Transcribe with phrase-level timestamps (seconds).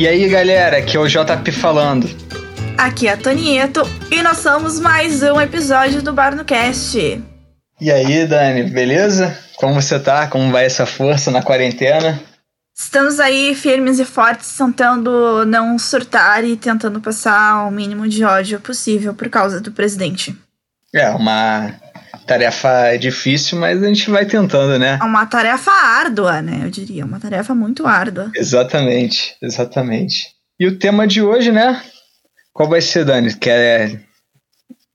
[0.00, 2.08] E aí, galera, aqui é o JP falando.
[2.78, 7.22] Aqui é a Tonieto e nós somos mais um episódio do Bar no Cast.
[7.78, 9.38] E aí, Dani, beleza?
[9.56, 10.26] Como você tá?
[10.26, 12.18] Como vai essa força na quarentena?
[12.74, 18.58] Estamos aí firmes e fortes, tentando não surtar e tentando passar o mínimo de ódio
[18.58, 20.34] possível por causa do presidente.
[20.94, 21.74] É uma
[22.18, 24.98] tarefa difícil, mas a gente vai tentando, né?
[25.00, 26.60] É uma tarefa árdua, né?
[26.64, 28.30] Eu diria, uma tarefa muito árdua.
[28.36, 30.28] Exatamente, exatamente.
[30.58, 31.82] E o tema de hoje, né?
[32.52, 33.34] Qual vai ser, Dani?
[33.34, 34.00] Quer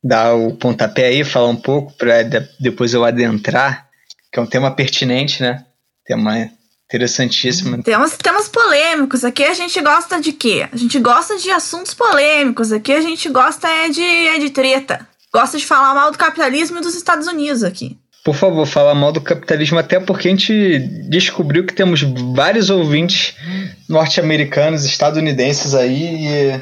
[0.04, 2.23] dar o pontapé aí, falar um pouco para
[2.59, 3.88] depois eu adentrar,
[4.32, 5.66] que é um tema pertinente, né?
[6.05, 6.52] Tema
[6.85, 7.82] interessantíssimo.
[7.82, 9.23] Temos temas polêmicos.
[9.26, 10.68] Aqui a gente gosta de quê?
[10.71, 12.71] A gente gosta de assuntos polêmicos.
[12.71, 15.07] Aqui a gente gosta é de, é de treta.
[15.35, 17.98] Gosta de falar mal do capitalismo e dos Estados Unidos aqui.
[18.23, 23.35] Por favor, fala mal do capitalismo, até porque a gente descobriu que temos vários ouvintes
[23.90, 26.62] norte-americanos, estadunidenses aí, e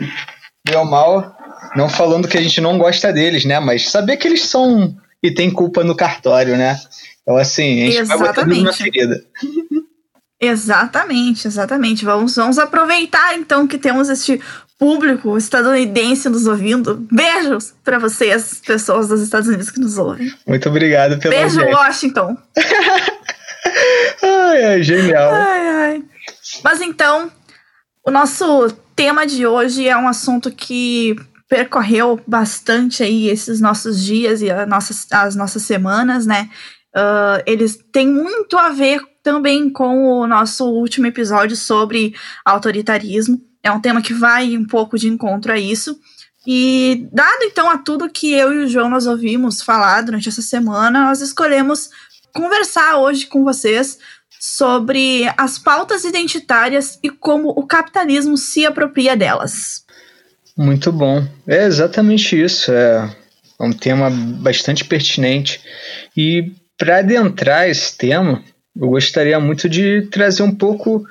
[0.67, 1.37] deu mal,
[1.75, 3.59] não falando que a gente não gosta deles, né?
[3.59, 6.75] Mas saber que eles são e tem culpa no cartório, né?
[7.21, 8.35] Então, assim, a gente Exatamente.
[8.35, 9.23] vai botar na ferida.
[10.41, 12.03] Exatamente, exatamente.
[12.03, 14.41] Vamos, vamos aproveitar então que temos este
[14.83, 17.07] público estadunidense nos ouvindo.
[17.09, 20.29] Beijos para vocês, pessoas dos Estados Unidos que nos ouvem.
[20.45, 21.73] Muito obrigado pelo Beijo, gente.
[21.73, 22.37] Washington.
[24.21, 25.31] ai, ai, genial.
[25.31, 26.03] Ai, ai.
[26.61, 27.31] Mas então,
[28.05, 31.15] o nosso tema de hoje é um assunto que
[31.47, 36.49] percorreu bastante aí esses nossos dias e as nossas, as nossas semanas, né?
[36.93, 43.52] Uh, eles têm muito a ver também com o nosso último episódio sobre autoritarismo.
[43.63, 45.97] É um tema que vai um pouco de encontro a isso.
[46.45, 50.41] E dado então a tudo que eu e o João nós ouvimos falar durante essa
[50.41, 51.89] semana, nós escolhemos
[52.33, 53.97] conversar hoje com vocês
[54.39, 59.85] sobre as pautas identitárias e como o capitalismo se apropria delas.
[60.57, 61.25] Muito bom.
[61.47, 62.69] É exatamente isso.
[62.71, 63.09] É
[63.57, 65.61] um tema bastante pertinente.
[66.15, 68.43] E para adentrar esse tema,
[68.75, 71.05] eu gostaria muito de trazer um pouco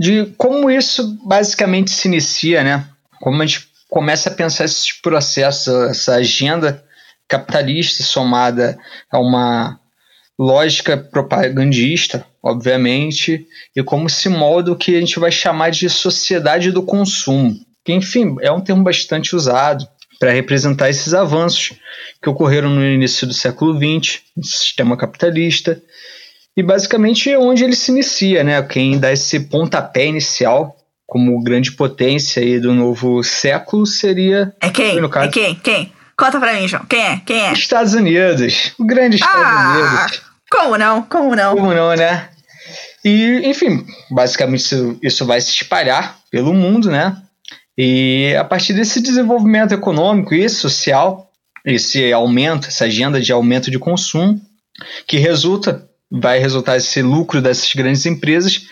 [0.00, 2.86] de como isso basicamente se inicia, né?
[3.20, 6.82] Como a gente começa a pensar esses processos, essa agenda
[7.28, 8.78] capitalista somada
[9.12, 9.78] a uma
[10.38, 13.46] lógica propagandista, obviamente,
[13.76, 17.92] e como se molda o que a gente vai chamar de sociedade do consumo, que,
[17.92, 19.86] enfim, é um termo bastante usado
[20.18, 21.74] para representar esses avanços
[22.22, 25.80] que ocorreram no início do século XX, no sistema capitalista,
[26.56, 28.62] e basicamente é onde ele se inicia, né?
[28.62, 34.54] Quem dá esse pontapé inicial como grande potência aí do novo século seria.
[34.60, 34.98] É quem?
[34.98, 35.54] É quem?
[35.56, 35.92] Quem?
[36.16, 36.84] Conta pra mim, João.
[36.84, 37.20] Quem é?
[37.24, 37.52] Quem é?
[37.52, 38.72] Estados Unidos.
[38.78, 40.22] O grande Estados ah, Unidos.
[40.50, 41.02] Como não?
[41.02, 41.56] Como não?
[41.56, 42.28] Como não, né?
[43.04, 47.16] E, enfim, basicamente isso, isso vai se espalhar pelo mundo, né?
[47.76, 51.30] E a partir desse desenvolvimento econômico e social,
[51.64, 54.40] esse aumento, essa agenda de aumento de consumo,
[55.06, 58.66] que resulta vai resultar esse lucro dessas grandes empresas,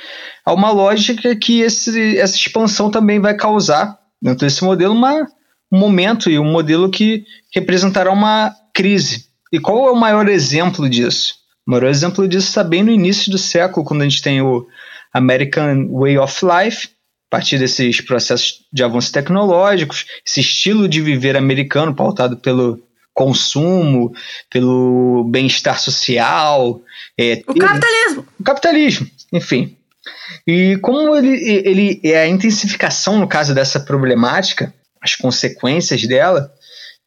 [0.45, 5.27] há uma lógica que esse, essa expansão também vai causar, dentro desse modelo, uma,
[5.71, 9.27] um momento e um modelo que representará uma crise.
[9.53, 11.35] E qual é o maior exemplo disso?
[11.67, 14.67] O maior exemplo disso está bem no início do século, quando a gente tem o
[15.13, 16.89] American Way of Life,
[17.31, 22.83] a partir desses processos de avanços tecnológicos, esse estilo de viver americano pautado pelo
[23.19, 24.13] consumo,
[24.49, 26.81] pelo bem-estar social.
[27.19, 28.27] É, o capitalismo.
[28.39, 29.77] O capitalismo, enfim.
[30.47, 31.35] E como ele,
[31.67, 36.49] ele é a intensificação, no caso dessa problemática, as consequências dela,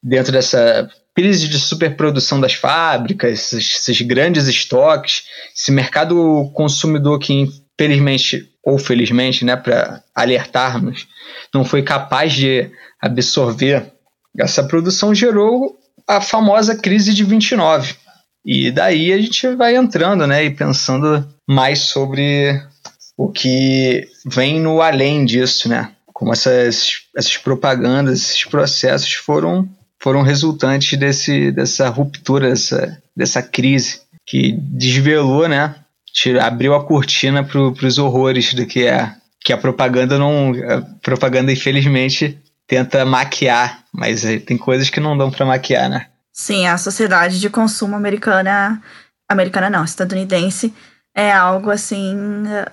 [0.04, 5.24] dentro dessa crise de superprodução das fábricas, esses, esses grandes estoques,
[5.56, 11.08] esse mercado consumidor que, infelizmente ou felizmente, né, para alertarmos,
[11.54, 12.70] não foi capaz de
[13.02, 13.94] absorver
[14.38, 15.81] essa produção, gerou
[16.18, 17.96] a famosa crise de 29.
[18.46, 22.62] E daí a gente vai entrando, né, e pensando mais sobre
[23.18, 25.92] o que vem no além disso, né?
[26.12, 29.70] Como essas, essas propagandas, esses processos foram,
[30.00, 35.76] foram resultantes desse, dessa ruptura, dessa, dessa crise que desvelou, né?
[36.42, 41.52] abriu a cortina para os horrores do que é que a propaganda não a propaganda
[41.52, 42.38] infelizmente
[42.68, 46.08] tenta maquiar, mas eh, tem coisas que não dão para maquiar, né?
[46.34, 48.82] Sim, a sociedade de consumo americana,
[49.28, 50.74] americana não, estadunidense,
[51.14, 52.16] é algo assim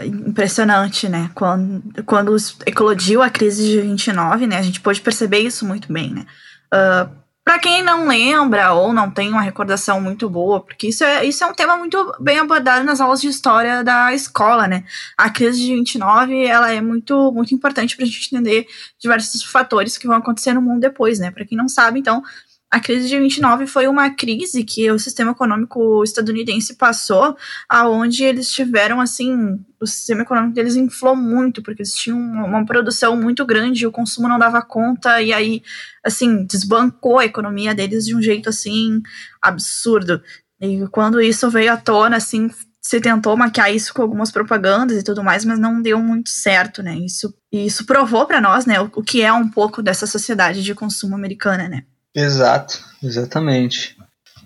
[0.05, 1.31] impressionante, né?
[1.35, 4.59] Quando, quando eclodiu a crise de 29, né?
[4.59, 6.25] A gente pôde perceber isso muito bem, né?
[6.73, 7.11] Uh,
[7.45, 11.43] Para quem não lembra ou não tem uma recordação muito boa, porque isso é, isso
[11.43, 14.85] é um tema muito bem abordado nas aulas de história da escola, né?
[15.17, 18.67] A crise de 29, ela é muito, muito importante para a gente entender
[19.01, 21.31] diversos fatores que vão acontecer no mundo depois, né?
[21.31, 22.23] Para quem não sabe, então,
[22.71, 27.37] a crise de 29 foi uma crise que o sistema econômico estadunidense passou,
[27.69, 33.17] aonde eles tiveram assim, o sistema econômico deles inflou muito, porque eles tinham uma produção
[33.17, 35.63] muito grande, o consumo não dava conta e aí
[36.05, 39.01] assim, desbancou a economia deles de um jeito assim
[39.41, 40.23] absurdo.
[40.61, 42.51] E quando isso veio à tona, assim,
[42.83, 46.83] se tentou maquiar isso com algumas propagandas e tudo mais, mas não deu muito certo,
[46.83, 46.97] né?
[46.97, 50.75] Isso, isso provou para nós, né, o, o que é um pouco dessa sociedade de
[50.75, 51.85] consumo americana, né?
[52.19, 53.97] Exato, exatamente.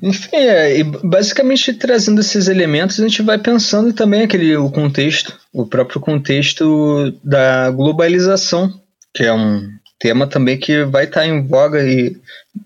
[0.02, 5.38] Enfim, é, e basicamente trazendo esses elementos, a gente vai pensando também aquele o contexto,
[5.52, 8.80] o próprio contexto da globalização,
[9.14, 12.16] que é um tema também que vai estar em voga e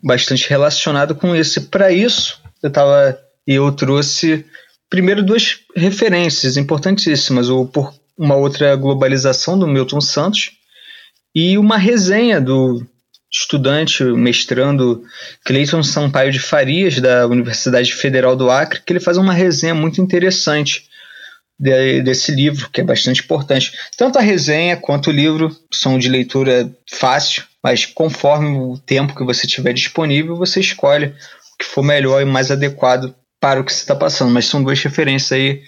[0.03, 1.61] bastante relacionado com isso.
[1.69, 3.17] Para isso, eu tava
[3.47, 4.45] eu trouxe
[4.91, 10.53] primeiro duas referências importantíssimas, o por uma outra globalização do Milton Santos
[11.35, 12.85] e uma resenha do
[13.39, 15.05] estudante, mestrando
[15.45, 20.01] Cleiton Sampaio de Farias, da Universidade Federal do Acre, que ele faz uma resenha muito
[20.01, 20.89] interessante
[21.59, 23.73] de, desse livro, que é bastante importante.
[23.97, 29.25] Tanto a resenha quanto o livro são de leitura fácil, mas conforme o tempo que
[29.25, 31.13] você tiver disponível, você escolhe o
[31.59, 34.33] que for melhor e mais adequado para o que você está passando.
[34.33, 35.63] Mas são duas referências aí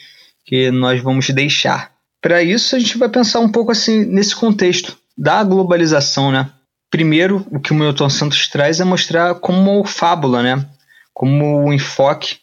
[0.47, 1.93] que nós vamos deixar.
[2.21, 6.51] Para isso, a gente vai pensar um pouco assim nesse contexto da globalização, né?
[6.91, 10.67] Primeiro, o que o Milton Santos traz é mostrar como fábula, né?
[11.13, 12.39] Como o enfoque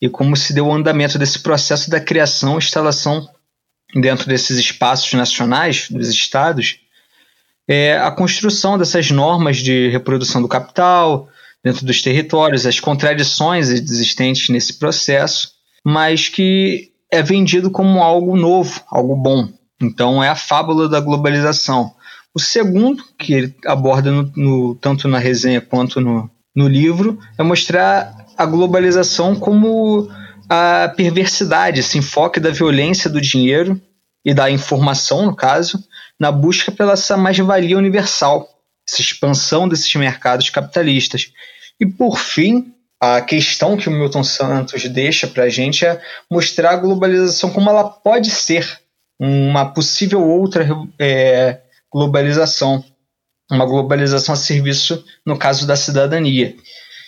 [0.00, 3.28] e como se deu o andamento desse processo da criação e instalação
[3.94, 6.78] dentro desses espaços nacionais, dos estados,
[7.68, 11.28] é a construção dessas normas de reprodução do capital
[11.62, 15.52] dentro dos territórios, as contradições existentes nesse processo,
[15.84, 19.48] mas que é vendido como algo novo, algo bom.
[19.80, 21.94] Então é a fábula da globalização.
[22.34, 27.42] O segundo, que ele aborda no, no, tanto na resenha quanto no, no livro, é
[27.42, 30.08] mostrar a globalização como
[30.48, 33.80] a perversidade, esse enfoque da violência do dinheiro
[34.24, 35.82] e da informação, no caso,
[36.18, 38.48] na busca pela essa mais-valia universal,
[38.88, 41.32] essa expansão desses mercados capitalistas.
[41.80, 46.00] E, por fim, a questão que o Milton Santos deixa para a gente é
[46.30, 48.78] mostrar a globalização como ela pode ser
[49.18, 50.68] uma possível outra
[50.98, 51.60] é,
[51.92, 52.84] globalização,
[53.50, 56.54] uma globalização a serviço, no caso da cidadania,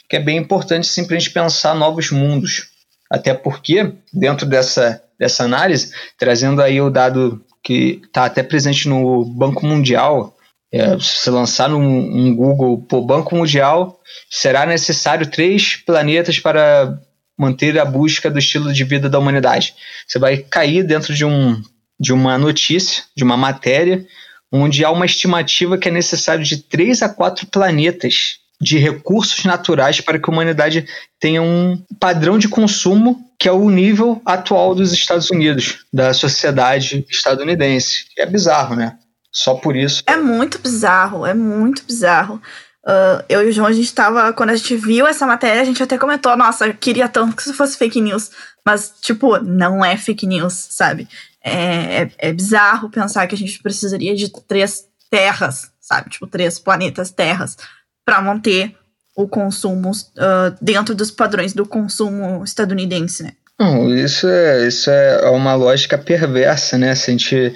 [0.09, 2.69] que é bem importante sempre a gente pensar novos mundos,
[3.11, 9.25] até porque, dentro dessa, dessa análise, trazendo aí o dado que está até presente no
[9.25, 10.37] Banco Mundial,
[10.73, 14.01] é, se lançar no um Google por Banco Mundial,
[14.31, 16.99] será necessário três planetas para
[17.39, 19.75] manter a busca do estilo de vida da humanidade.
[20.07, 21.61] Você vai cair dentro de, um,
[22.01, 24.07] de uma notícia, de uma matéria,
[24.53, 30.01] onde há uma estimativa que é necessário de 3 a 4 planetas de recursos naturais
[30.01, 30.87] para que a humanidade
[31.19, 37.05] tenha um padrão de consumo que é o nível atual dos Estados Unidos, da sociedade
[37.11, 38.05] estadunidense.
[38.17, 38.97] É bizarro, né?
[39.33, 40.05] Só por isso.
[40.07, 42.41] É muito bizarro, é muito bizarro.
[42.85, 45.65] Uh, eu e o João, a gente estava quando a gente viu essa matéria, a
[45.65, 48.31] gente até comentou, nossa, eu queria tanto que isso fosse fake news.
[48.65, 51.09] Mas, tipo, não é fake news, sabe?
[51.45, 56.11] É, é, é, bizarro pensar que a gente precisaria de três terras, sabe?
[56.11, 57.57] Tipo, três planetas terras
[58.05, 58.77] para manter
[59.17, 63.33] o consumo uh, dentro dos padrões do consumo estadunidense, né?
[63.61, 66.95] Não, isso é, isso é uma lógica perversa, né?
[66.95, 67.55] Se a gente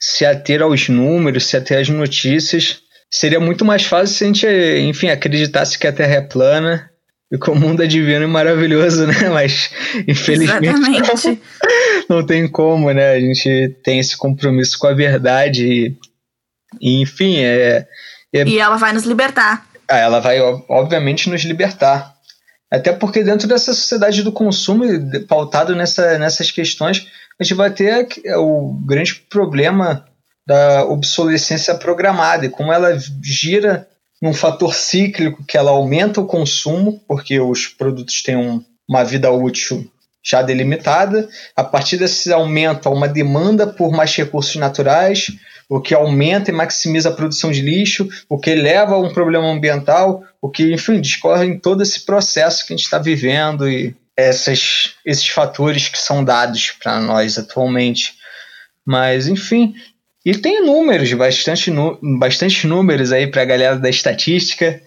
[0.00, 4.46] se ater aos números, se ater às notícias, seria muito mais fácil se a gente,
[4.88, 6.89] enfim, acreditasse que a Terra é plana
[7.30, 9.28] e o mundo é divino e maravilhoso, né?
[9.28, 9.70] Mas,
[10.06, 11.38] infelizmente, não,
[12.18, 13.12] não, tem como, né?
[13.12, 15.96] A gente tem esse compromisso com a verdade e,
[16.80, 17.86] e enfim, é,
[18.34, 18.42] é...
[18.44, 19.66] E ela vai nos libertar.
[19.88, 22.14] Ah, ela vai, obviamente, nos libertar.
[22.70, 24.84] Até porque dentro dessa sociedade do consumo,
[25.26, 27.06] pautado nessa, nessas questões,
[27.38, 28.06] a gente vai ter
[28.36, 30.04] o grande problema
[30.46, 33.88] da obsolescência programada e como ela gira
[34.20, 39.30] num fator cíclico que ela aumenta o consumo, porque os produtos têm um, uma vida
[39.30, 39.90] útil
[40.22, 41.28] já delimitada.
[41.56, 45.28] A partir desse aumento, há uma demanda por mais recursos naturais,
[45.68, 49.46] o que aumenta e maximiza a produção de lixo, o que leva a um problema
[49.50, 53.94] ambiental, o que, enfim, discorre em todo esse processo que a gente está vivendo e
[54.16, 58.14] essas, esses fatores que são dados para nós atualmente.
[58.84, 59.74] Mas, enfim,
[60.24, 61.72] e tem números, bastante,
[62.18, 64.80] bastante números aí para a galera da estatística,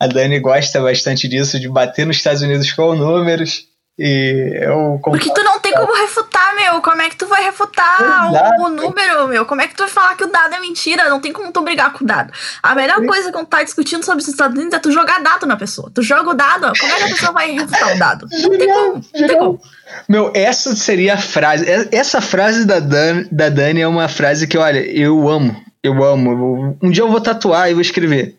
[0.00, 3.68] A Dani gosta bastante disso, de bater nos Estados Unidos com números.
[3.98, 6.39] E eu Porque tu não tem como refutar,
[6.72, 6.82] meu.
[6.82, 9.44] Como é que tu vai refutar o, o, número, meu?
[9.44, 11.08] Como é que tu vai falar que o dado é mentira?
[11.08, 12.32] Não tem como tu brigar com o dado.
[12.62, 15.56] A melhor coisa quando tá discutindo sobre os Estados Unidos é tu jogar dado na
[15.56, 15.90] pessoa.
[15.94, 18.28] Tu joga o dado, como é que a pessoa vai refutar o dado?
[18.30, 19.04] Não tem como.
[19.14, 19.60] Não tem como.
[20.08, 21.66] Meu, essa seria a frase.
[21.92, 25.64] Essa frase da Dani, da Dani é uma frase que, olha, eu amo.
[25.82, 26.78] Eu amo.
[26.82, 28.38] Um dia eu vou tatuar e vou escrever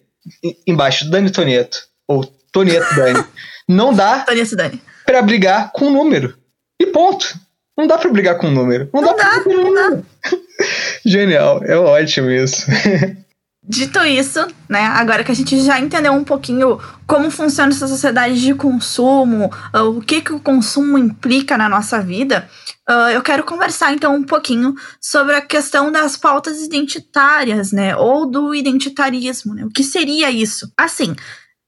[0.65, 1.79] embaixo Dani Toneto.
[2.07, 3.23] Ou Toneto Dani.
[3.67, 4.19] Não dá.
[4.19, 6.38] Toneto Dani para brigar com o número.
[6.79, 7.35] E ponto.
[7.78, 8.90] Não dá para brigar com o número.
[8.94, 10.04] Não, não dá, dá, não dá.
[11.06, 12.66] Genial, é ótimo isso.
[13.63, 18.42] Dito isso, né, agora que a gente já entendeu um pouquinho como funciona essa sociedade
[18.42, 22.50] de consumo, uh, o que, que o consumo implica na nossa vida,
[22.90, 28.25] uh, eu quero conversar então um pouquinho sobre a questão das pautas identitárias, né, ou
[28.25, 30.72] do identitarismo, né, o que seria isso?
[30.75, 31.16] Assim,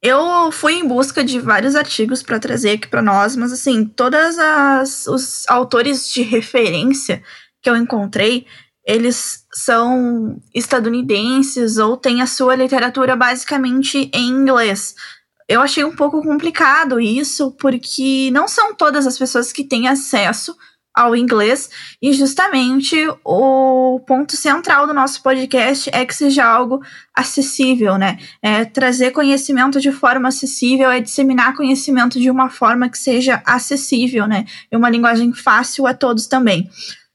[0.03, 4.37] eu fui em busca de vários artigos para trazer aqui para nós, mas assim, todas
[4.37, 7.23] as os autores de referência
[7.61, 8.45] que eu encontrei,
[8.85, 14.93] eles são estadunidenses ou têm a sua literatura basicamente em inglês.
[15.47, 20.53] Eu achei um pouco complicado isso, porque não são todas as pessoas que têm acesso
[20.93, 21.69] ao inglês,
[22.01, 22.95] e justamente
[23.25, 26.81] o ponto central do nosso podcast é que seja algo
[27.15, 28.19] acessível, né?
[28.41, 34.27] É trazer conhecimento de forma acessível, é disseminar conhecimento de uma forma que seja acessível,
[34.27, 34.45] né?
[34.71, 36.69] E uma linguagem fácil a todos também.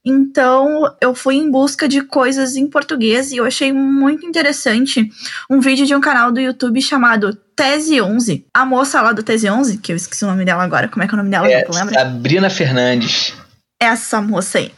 [0.04, 5.08] Então, eu fui em busca de coisas em português e eu achei muito interessante
[5.50, 8.46] um vídeo de um canal do YouTube chamado Tese 11.
[8.54, 11.06] A moça lá do Tese 11, que eu esqueci o nome dela agora, como é
[11.06, 11.50] que é o nome dela?
[11.50, 13.34] É, Sabrina Fernandes
[13.80, 14.72] essa moça aí.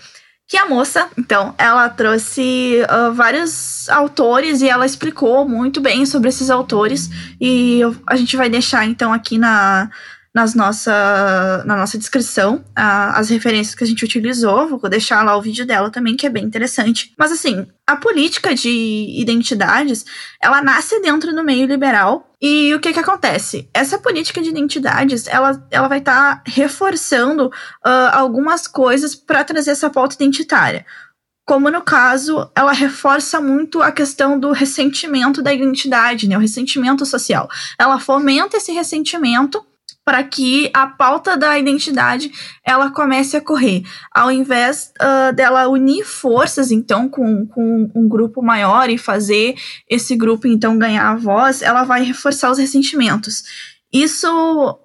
[0.48, 6.28] Que a moça, então, ela trouxe uh, vários autores e ela explicou muito bem sobre
[6.28, 7.08] esses autores.
[7.40, 9.88] E eu, a gente vai deixar, então, aqui na,
[10.34, 14.68] nas nossa, na nossa descrição uh, as referências que a gente utilizou.
[14.68, 17.12] Vou deixar lá o vídeo dela também, que é bem interessante.
[17.18, 18.70] Mas assim, a política de
[19.18, 20.04] identidades,
[20.40, 22.28] ela nasce dentro do meio liberal.
[22.40, 23.68] E o que que acontece?
[23.74, 29.72] Essa política de identidades, ela, ela vai estar tá reforçando uh, algumas coisas para trazer
[29.72, 30.86] essa pauta identitária
[31.50, 37.04] como no caso, ela reforça muito a questão do ressentimento da identidade, né, o ressentimento
[37.04, 37.48] social.
[37.76, 39.60] Ela fomenta esse ressentimento
[40.04, 42.30] para que a pauta da identidade
[42.64, 43.82] ela comece a correr.
[44.10, 49.54] Ao invés uh, dela unir forças, então, com, com um grupo maior e fazer
[49.88, 53.44] esse grupo, então, ganhar a voz, ela vai reforçar os ressentimentos.
[53.92, 54.28] Isso,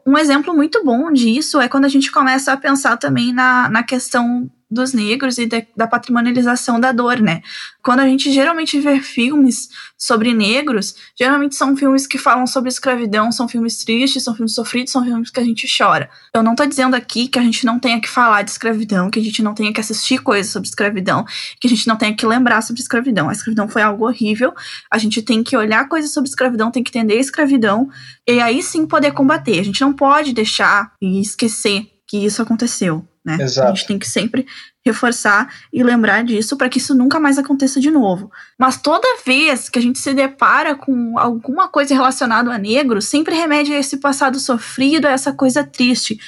[0.06, 3.84] um exemplo muito bom disso é quando a gente começa a pensar também na, na
[3.84, 7.42] questão dos negros e de, da patrimonialização da dor, né?
[7.84, 13.32] Quando a gente geralmente vê filmes sobre negros, geralmente são filmes que falam sobre escravidão,
[13.32, 16.10] são filmes tristes, são filmes sofridos, são filmes que a gente chora.
[16.34, 19.20] Eu não tô dizendo aqui que a gente não tenha que falar de escravidão, que
[19.20, 21.26] a gente não tenha que assistir coisas sobre escravidão,
[21.62, 23.30] que a gente não tenha que lembrar sobre escravidão.
[23.30, 24.54] A escravidão foi algo horrível,
[24.92, 27.88] a gente tem que olhar coisas sobre escravidão, tem que entender a escravidão,
[28.28, 29.60] e aí sim poder combater.
[29.60, 33.38] A gente não pode deixar e esquecer que isso aconteceu né?
[33.42, 33.72] Exato.
[33.72, 34.46] A gente tem que sempre
[34.86, 38.32] reforçar e lembrar disso para que isso nunca mais aconteça de novo.
[38.58, 43.36] Mas toda vez que a gente se depara com alguma coisa relacionada a negro, sempre
[43.36, 46.20] remete a esse passado sofrido, a essa coisa triste.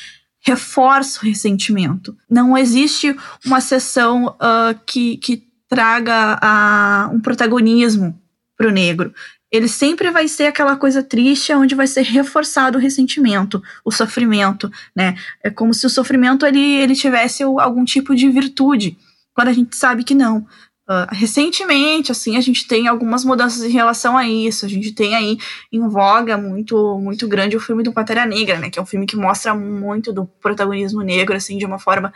[0.42, 2.18] Reforça o ressentimento.
[2.28, 8.20] Não existe uma sessão uh, que, que traga uh, um protagonismo
[8.58, 9.14] para o negro
[9.52, 14.70] ele sempre vai ser aquela coisa triste onde vai ser reforçado o ressentimento, o sofrimento,
[14.96, 15.16] né?
[15.44, 18.98] É como se o sofrimento ele, ele tivesse algum tipo de virtude,
[19.34, 20.46] quando a gente sabe que não.
[20.90, 24.66] Uh, recentemente, assim, a gente tem algumas mudanças em relação a isso.
[24.66, 25.38] A gente tem aí
[25.70, 28.70] em voga muito, muito grande o filme do Pantera Negra, né?
[28.70, 32.14] Que é um filme que mostra muito do protagonismo negro, assim, de uma forma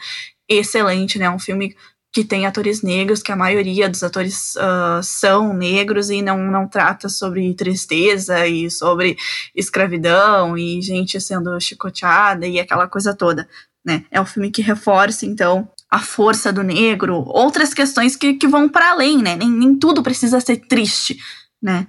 [0.47, 1.29] excelente, né?
[1.29, 1.75] Um filme
[2.11, 6.67] que tem atores negros, que a maioria dos atores uh, são negros e não, não
[6.67, 9.17] trata sobre tristeza e sobre
[9.55, 13.47] escravidão e gente sendo chicoteada e aquela coisa toda,
[13.85, 14.03] né?
[14.11, 18.67] É um filme que reforça, então, a força do negro, outras questões que, que vão
[18.67, 19.37] para além, né?
[19.37, 21.17] Nem, nem tudo precisa ser triste,
[21.61, 21.87] né?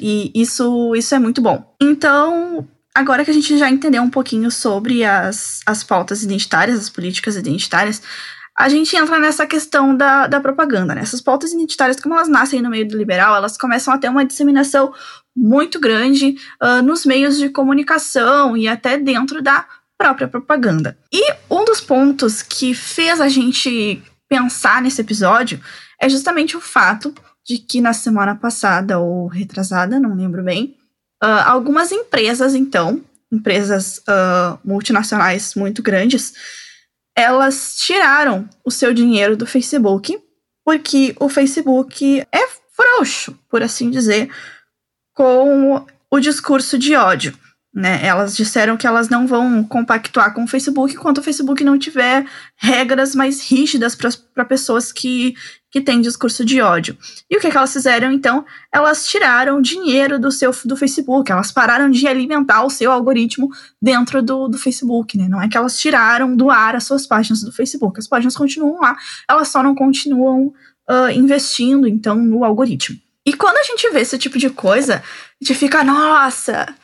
[0.00, 1.64] E isso, isso é muito bom.
[1.80, 6.90] Então, agora que a gente já entendeu um pouquinho sobre as, as pautas identitárias, as
[6.90, 8.02] políticas identitárias,
[8.56, 11.00] a gente entra nessa questão da, da propaganda, né?
[11.00, 14.24] Essas pautas identitárias, como elas nascem no meio do liberal, elas começam a ter uma
[14.24, 14.92] disseminação
[15.34, 19.66] muito grande uh, nos meios de comunicação e até dentro da
[19.96, 20.98] própria propaganda.
[21.12, 25.60] E um dos pontos que fez a gente pensar nesse episódio
[26.00, 27.14] é justamente o fato
[27.46, 30.76] de que na semana passada, ou retrasada, não lembro bem,
[31.22, 36.32] Uh, algumas empresas, então, empresas uh, multinacionais muito grandes,
[37.16, 40.18] elas tiraram o seu dinheiro do Facebook
[40.64, 44.30] porque o Facebook é frouxo, por assim dizer,
[45.12, 47.36] com o discurso de ódio.
[47.74, 48.04] Né?
[48.06, 52.26] Elas disseram que elas não vão compactuar com o Facebook enquanto o Facebook não tiver
[52.56, 55.34] regras mais rígidas para pessoas que,
[55.72, 56.96] que têm discurso de ódio.
[57.30, 58.44] E o que, que elas fizeram então?
[58.70, 63.48] Elas tiraram dinheiro do seu do Facebook, elas pararam de alimentar o seu algoritmo
[63.80, 65.16] dentro do, do Facebook.
[65.16, 65.26] Né?
[65.28, 68.82] Não é que elas tiraram do ar as suas páginas do Facebook, as páginas continuam
[68.82, 68.94] lá,
[69.26, 70.52] elas só não continuam
[70.88, 72.98] uh, investindo então no algoritmo.
[73.24, 76.74] E quando a gente vê esse tipo de coisa, a gente fica, nossa,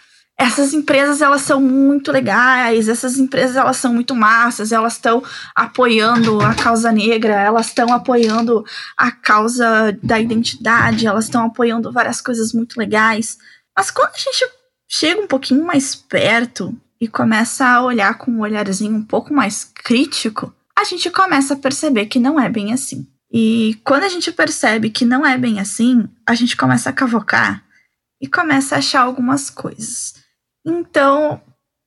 [0.40, 5.20] essas empresas elas são muito legais, essas empresas elas são muito massas, elas estão
[5.52, 8.64] apoiando a causa negra, elas estão apoiando
[8.96, 13.36] a causa da identidade, elas estão apoiando várias coisas muito legais.
[13.76, 14.48] Mas quando a gente
[14.88, 19.64] chega um pouquinho mais perto e começa a olhar com um olharzinho um pouco mais
[19.64, 23.08] crítico, a gente começa a perceber que não é bem assim.
[23.30, 27.64] E quando a gente percebe que não é bem assim, a gente começa a cavocar
[28.20, 30.27] e começa a achar algumas coisas.
[30.68, 31.40] Então,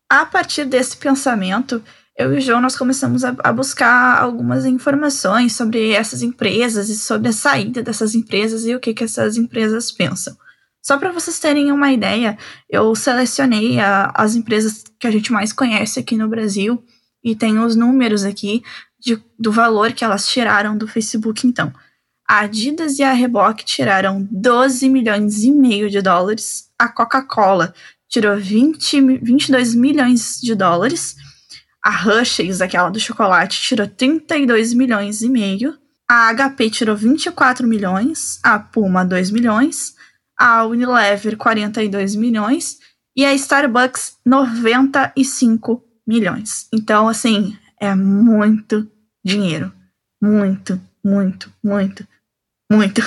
[0.09, 1.83] a partir desse pensamento,
[2.17, 6.97] eu e o João nós começamos a, a, buscar algumas informações sobre essas empresas e
[6.97, 10.35] sobre a saída dessas empresas e o que, que essas empresas pensam.
[10.81, 12.38] Só para vocês terem uma ideia,
[12.69, 16.83] eu selecionei a, as empresas que a gente mais conhece aqui no Brasil
[17.23, 18.63] e tem os números aqui
[19.00, 21.45] de, do valor que elas tiraram do Facebook.
[21.45, 21.71] Então,
[22.27, 27.73] a Adidas e a Reebok tiraram 12 milhões e meio de dólares, a Coca-Cola
[28.12, 31.15] tirou 20, 22 milhões de dólares.
[31.84, 35.75] A Hershey's, aquela do chocolate, tirou 32 milhões e meio.
[36.08, 38.39] A HP tirou 24 milhões.
[38.44, 39.96] A Puma, 2 milhões.
[40.38, 42.80] A Unilever, 42 milhões.
[43.15, 46.68] E a Starbucks, 95 milhões.
[46.74, 48.89] Então, assim, é muito
[49.24, 49.72] dinheiro.
[50.22, 52.08] Muito, muito, muito,
[52.69, 53.02] muito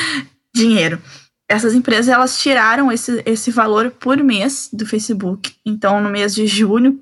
[0.54, 1.00] dinheiro
[1.50, 5.52] essas empresas elas tiraram esse, esse valor por mês do Facebook.
[5.66, 7.00] Então, no mês de junho,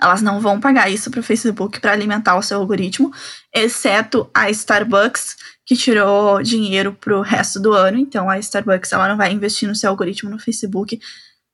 [0.00, 3.12] elas não vão pagar isso para o Facebook para alimentar o seu algoritmo,
[3.52, 7.98] exceto a Starbucks, que tirou dinheiro para o resto do ano.
[7.98, 11.00] Então, a Starbucks ela não vai investir no seu algoritmo no Facebook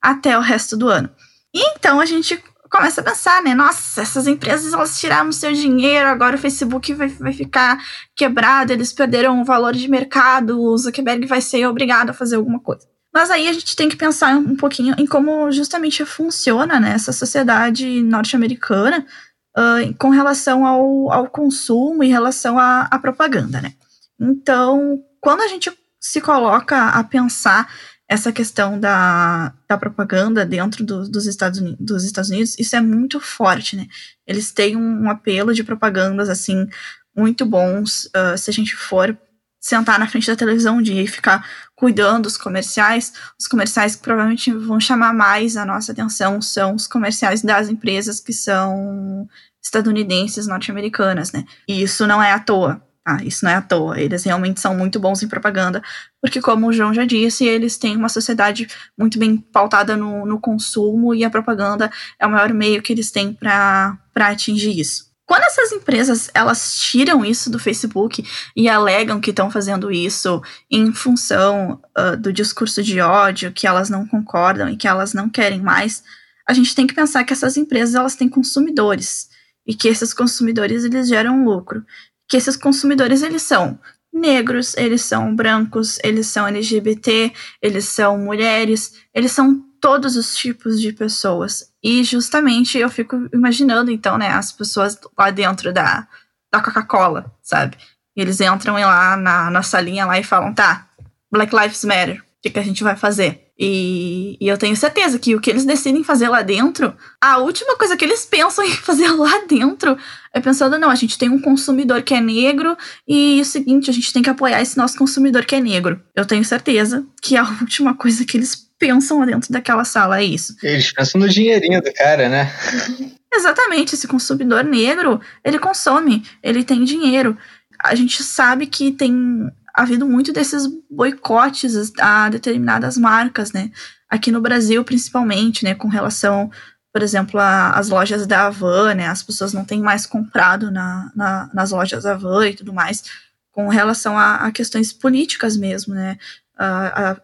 [0.03, 1.09] até o resto do ano.
[1.55, 2.43] E então a gente
[2.73, 3.55] começa a pensar, né?
[3.55, 7.79] Nossa, essas empresas elas tiraram seu dinheiro, agora o Facebook vai, vai ficar
[8.17, 12.59] quebrado, eles perderam o valor de mercado, o Zuckerberg vai ser obrigado a fazer alguma
[12.59, 12.89] coisa.
[13.13, 17.13] Mas aí a gente tem que pensar um pouquinho em como justamente funciona né, essa
[17.13, 19.07] sociedade norte-americana
[19.55, 23.75] uh, com relação ao, ao consumo e relação à, à propaganda, né?
[24.19, 27.71] Então, quando a gente se coloca a pensar
[28.13, 32.81] essa questão da, da propaganda dentro do, dos, Estados Unidos, dos Estados Unidos, isso é
[32.81, 33.87] muito forte, né?
[34.27, 36.69] Eles têm um, apelo de propagandas, assim,
[37.17, 38.05] muito bons.
[38.15, 39.17] Uh, se a gente for
[39.59, 44.03] sentar na frente da televisão um dia e ficar cuidando dos comerciais, os comerciais que
[44.03, 49.27] provavelmente vão chamar mais a nossa atenção são os comerciais das empresas que são
[49.63, 51.47] estadunidenses, norte-americanas, né?
[51.67, 52.83] E isso não é à toa.
[53.05, 54.01] Ah, isso não é à toa.
[54.01, 55.83] Eles realmente são muito bons em propaganda,
[56.21, 60.41] porque, como o João já disse, eles têm uma sociedade muito bem pautada no, no
[60.41, 65.11] consumo e a propaganda é o maior meio que eles têm para atingir isso.
[65.27, 70.93] Quando essas empresas elas tiram isso do Facebook e alegam que estão fazendo isso em
[70.93, 75.61] função uh, do discurso de ódio, que elas não concordam e que elas não querem
[75.61, 76.05] mais,
[76.47, 79.29] a gente tem que pensar que essas empresas elas têm consumidores
[79.67, 81.85] e que esses consumidores eles geram lucro
[82.33, 83.79] que esses consumidores eles são
[84.11, 90.81] negros, eles são brancos, eles são LGBT, eles são mulheres, eles são todos os tipos
[90.81, 91.71] de pessoas.
[91.83, 96.09] E justamente eu fico imaginando, então, né, as pessoas lá dentro da,
[96.51, 97.77] da Coca-Cola, sabe?
[98.17, 100.89] Eles entram lá na, na salinha lá e falam, tá,
[101.31, 103.42] Black Lives Matter, o que, que a gente vai fazer?
[103.59, 107.77] E, e, eu tenho certeza que o que eles decidem fazer lá dentro, a última
[107.77, 109.97] coisa que eles pensam em fazer lá dentro
[110.33, 113.91] é pensando, não, a gente tem um consumidor que é negro e é o seguinte,
[113.91, 116.01] a gente tem que apoiar esse nosso consumidor que é negro.
[116.17, 120.25] Eu tenho certeza que a última coisa que eles pensam lá dentro daquela sala é
[120.25, 120.57] isso.
[120.63, 122.53] Eles pensam no dinheirinho do cara, né?
[123.35, 127.37] Exatamente, esse consumidor negro, ele consome, ele tem dinheiro.
[127.83, 133.71] A gente sabe que tem havido muito desses boicotes a determinadas marcas, né?
[134.09, 135.75] Aqui no Brasil, principalmente, né?
[135.75, 136.51] Com relação,
[136.93, 139.09] por exemplo, às lojas da Avan, né?
[139.09, 143.05] As pessoas não têm mais comprado na, na nas lojas da Avan e tudo mais,
[143.51, 146.19] com relação a, a questões políticas mesmo, né?
[146.57, 147.17] a, a,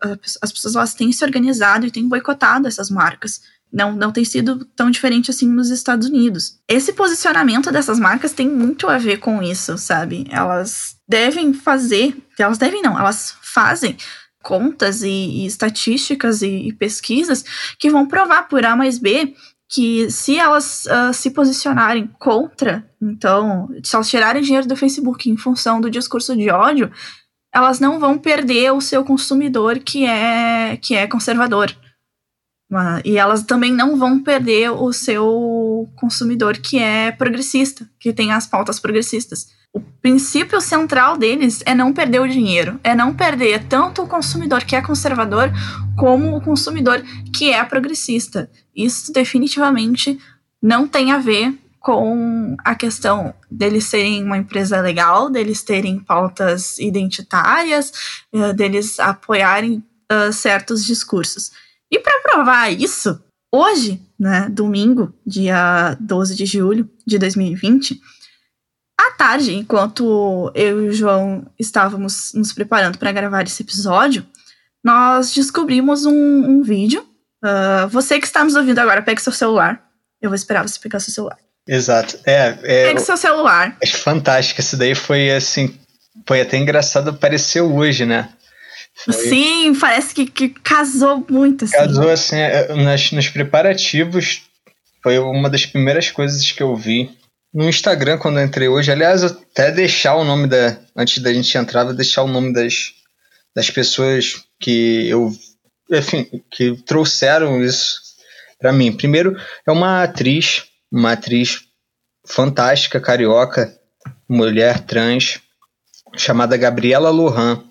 [0.43, 3.41] as pessoas elas têm se organizado e têm boicotado essas marcas.
[3.71, 6.59] Não, não tem sido tão diferente assim nos Estados Unidos.
[6.67, 10.27] Esse posicionamento dessas marcas tem muito a ver com isso, sabe?
[10.31, 13.97] Elas devem fazer, elas devem não, elas fazem
[14.42, 17.44] contas e, e estatísticas e, e, pesquisas
[17.79, 19.35] que vão provar por A mais B
[19.71, 25.37] que se elas uh, se posicionarem contra, então, se elas tirarem dinheiro do Facebook em
[25.37, 26.90] função do discurso de ódio,
[27.53, 31.75] elas não vão perder o seu consumidor que é que é conservador.
[33.05, 38.47] E elas também não vão perder o seu consumidor que é progressista, que tem as
[38.47, 39.49] pautas progressistas.
[39.73, 44.65] O princípio central deles é não perder o dinheiro, é não perder tanto o consumidor
[44.65, 45.51] que é conservador
[45.97, 47.03] como o consumidor
[47.35, 48.51] que é progressista.
[48.75, 50.19] Isso definitivamente
[50.63, 56.79] não tem a ver com a questão deles serem uma empresa legal, deles terem pautas
[56.79, 57.93] identitárias,
[58.33, 61.53] eh, deles apoiarem uh, certos discursos.
[61.91, 63.19] E para provar isso,
[63.53, 68.01] hoje, né, domingo, dia 12 de julho de 2020,
[68.99, 74.27] à tarde, enquanto eu e o João estávamos nos preparando para gravar esse episódio,
[74.83, 77.07] nós descobrimos um, um vídeo.
[77.45, 79.81] Uh, você que está nos ouvindo agora, pegue seu celular.
[80.21, 81.39] Eu vou esperar você pegar seu celular.
[81.67, 82.19] Exato.
[82.27, 83.77] É, é, pegue seu celular.
[83.81, 84.61] É fantástico.
[84.61, 85.79] Isso daí foi assim.
[86.27, 88.31] Foi até engraçado, apareceu hoje, né?
[89.05, 89.15] Foi...
[89.15, 91.67] Sim, parece que, que casou muito.
[91.67, 91.77] Assim.
[91.77, 94.43] Casou assim, é, nas, nos preparativos.
[95.03, 97.17] Foi uma das primeiras coisas que eu vi
[97.53, 98.91] no Instagram quando eu entrei hoje.
[98.91, 100.79] Aliás, até deixar o nome da.
[100.97, 102.93] Antes da gente entrar, vou deixar o nome das,
[103.55, 105.33] das pessoas que eu.
[105.91, 107.97] Enfim, que trouxeram isso
[108.59, 108.93] para mim.
[108.93, 111.61] Primeiro, é uma atriz, uma atriz
[112.27, 113.75] fantástica, carioca,
[114.29, 115.41] mulher trans,
[116.15, 117.65] chamada Gabriela Lohan.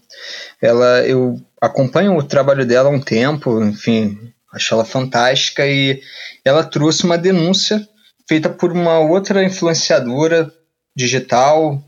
[0.59, 6.01] Ela, eu acompanho o trabalho dela há um tempo, enfim, acho ela fantástica e
[6.43, 7.87] ela trouxe uma denúncia
[8.27, 10.51] feita por uma outra influenciadora
[10.95, 11.81] digital,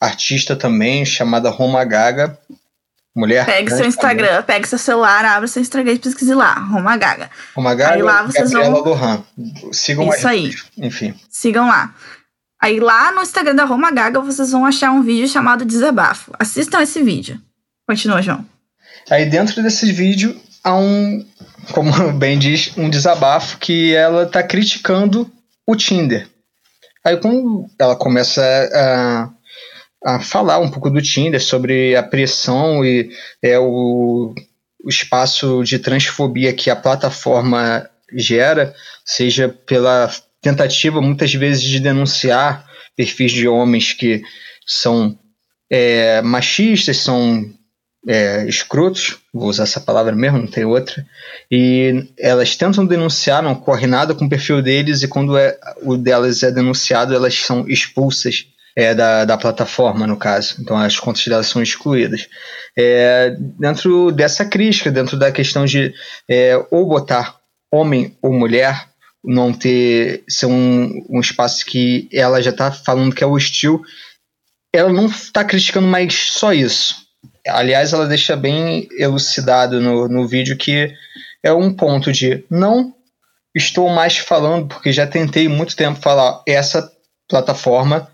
[0.00, 2.38] artista também, chamada Roma Gaga.
[3.16, 3.46] Mulher.
[3.46, 4.42] Pegue seu Instagram, também.
[4.42, 7.30] pegue seu celular, abre seu Instagram e pesquise lá, Roma Gaga.
[7.54, 8.92] Roma Gaga aí lá vocês Gabriela vão...
[8.92, 9.24] Lohan.
[9.72, 10.52] Sigam Isso aí.
[10.76, 11.14] Enfim.
[11.30, 11.94] Sigam lá.
[12.60, 16.32] Aí lá no Instagram da Roma Gaga vocês vão achar um vídeo chamado Desabafo.
[16.40, 17.40] Assistam esse vídeo.
[17.86, 18.44] Continua, João.
[19.08, 21.24] Aí dentro desse vídeo há um,
[21.70, 25.30] como bem diz, um desabafo que ela está criticando
[25.66, 26.28] o Tinder.
[27.04, 33.10] Aí quando ela começa a, a falar um pouco do Tinder, sobre a pressão e
[33.42, 34.34] é, o,
[34.82, 38.74] o espaço de transfobia que a plataforma gera,
[39.04, 44.22] seja pela tentativa muitas vezes de denunciar perfis de homens que
[44.66, 45.18] são
[45.70, 47.50] é, machistas, são
[48.06, 51.04] é, escrotos, vou usar essa palavra mesmo, não tem outra,
[51.50, 55.96] e elas tentam denunciar, não ocorre nada com o perfil deles, e quando é, o
[55.96, 60.56] delas é denunciado, elas são expulsas é, da, da plataforma, no caso.
[60.60, 62.28] Então as contas delas são excluídas.
[62.76, 65.94] É, dentro dessa crítica, dentro da questão de
[66.28, 67.36] é, ou botar
[67.72, 68.88] homem ou mulher,
[69.24, 73.80] não ter ser um, um espaço que ela já está falando que é hostil,
[74.72, 77.03] ela não está criticando mais só isso
[77.46, 80.92] Aliás, ela deixa bem elucidado no, no vídeo que
[81.42, 82.94] é um ponto de não
[83.54, 86.90] estou mais falando, porque já tentei muito tempo falar essa
[87.28, 88.10] plataforma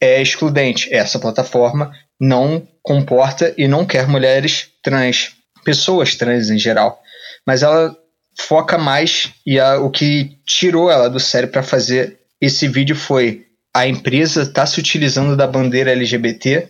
[0.00, 5.32] é excludente, essa plataforma não comporta e não quer mulheres trans,
[5.64, 7.00] pessoas trans em geral.
[7.46, 7.94] Mas ela
[8.38, 13.46] foca mais e a, o que tirou ela do sério para fazer esse vídeo foi
[13.74, 16.68] a empresa está se utilizando da bandeira LGBT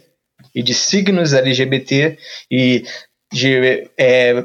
[0.55, 2.19] e de signos LGBT
[2.51, 2.85] e
[3.33, 4.45] de é,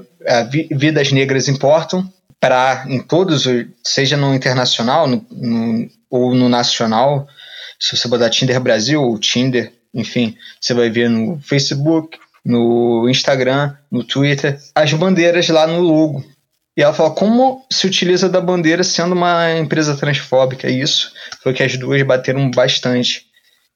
[0.71, 3.47] vidas negras importam para em todos,
[3.83, 7.27] seja no internacional no, no, ou no nacional.
[7.79, 13.75] Se você botar Tinder Brasil ou Tinder, enfim, você vai ver no Facebook, no Instagram,
[13.91, 16.23] no Twitter, as bandeiras lá no logo.
[16.77, 20.69] E ela fala como se utiliza da bandeira sendo uma empresa transfóbica.
[20.69, 23.25] Isso foi que as duas bateram bastante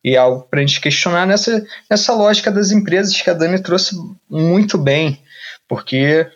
[0.04, 3.96] e algo para a gente questionar nessa, nessa lógica das empresas que a Dani trouxe
[4.30, 5.22] muito bem,
[5.68, 6.28] porque,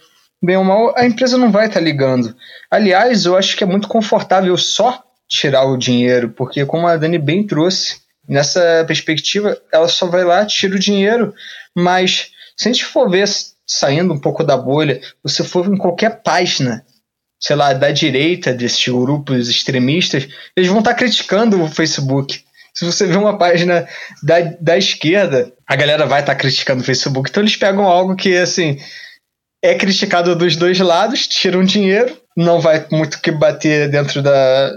[0.41, 2.35] bem ou mal, a empresa não vai estar tá ligando.
[2.69, 7.17] Aliás, eu acho que é muito confortável só tirar o dinheiro, porque, como a Dani
[7.17, 11.33] bem trouxe, nessa perspectiva, ela só vai lá, tira o dinheiro,
[11.75, 13.27] mas se a gente for ver,
[13.65, 16.85] saindo um pouco da bolha, você for em qualquer página
[17.43, 22.41] sei lá, da direita desses grupos extremistas, eles vão estar tá criticando o Facebook.
[22.75, 23.87] Se você vê uma página
[24.23, 27.29] da, da esquerda, a galera vai estar tá criticando o Facebook.
[27.29, 28.79] Então eles pegam algo que, assim,
[29.63, 34.71] é criticado dos dois lados, tiram dinheiro, não vai muito que bater dentro da,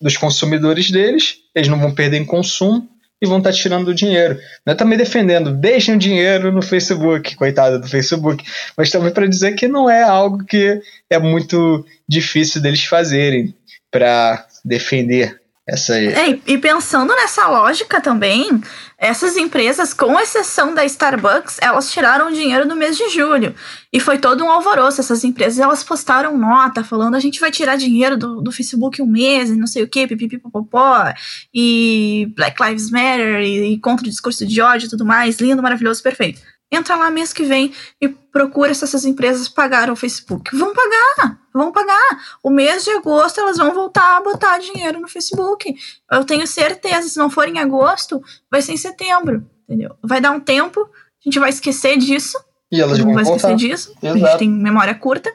[0.00, 2.88] dos consumidores deles, eles não vão perder em consumo
[3.22, 4.38] e vão estar tá tirando o dinheiro.
[4.66, 8.44] Não é também defendendo, deixem o dinheiro no Facebook, coitado do Facebook,
[8.76, 10.80] mas também para dizer que não é algo que
[11.10, 13.54] é muito difícil deles fazerem
[13.90, 18.60] para defender essa é, e pensando nessa lógica também,
[18.98, 23.54] essas empresas, com exceção da Starbucks, elas tiraram dinheiro no mês de julho.
[23.90, 25.00] E foi todo um alvoroço.
[25.00, 29.06] Essas empresas elas postaram nota falando a gente vai tirar dinheiro do, do Facebook um
[29.06, 31.14] mês e não sei o que, pipipipopopó,
[31.52, 35.38] e Black Lives Matter, e, e contra o discurso de ódio e tudo mais.
[35.38, 36.42] Lindo, maravilhoso, perfeito.
[36.72, 40.56] Entra lá mês que vem e procura se essas empresas pagaram o Facebook.
[40.56, 42.18] Vão pagar, vão pagar.
[42.42, 45.74] O mês de agosto elas vão voltar a botar dinheiro no Facebook.
[46.10, 49.94] Eu tenho certeza, se não for em agosto, vai ser em setembro, entendeu?
[50.02, 52.36] Vai dar um tempo, a gente vai esquecer disso.
[52.72, 53.94] E elas vão vai esquecer disso.
[54.02, 54.24] Exato.
[54.24, 55.32] A gente tem memória curta.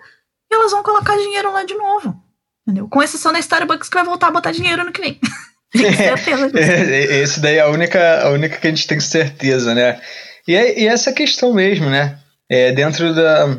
[0.52, 2.22] E elas vão colocar dinheiro lá de novo.
[2.68, 2.88] Entendeu?
[2.90, 5.20] Com exceção da Starbucks que vai voltar a botar dinheiro no que vem.
[5.96, 10.02] certeza é, Esse daí é a única, a única que a gente tem certeza, né?
[10.50, 12.18] E, é, e essa questão mesmo, né?
[12.50, 13.56] É, dentro da.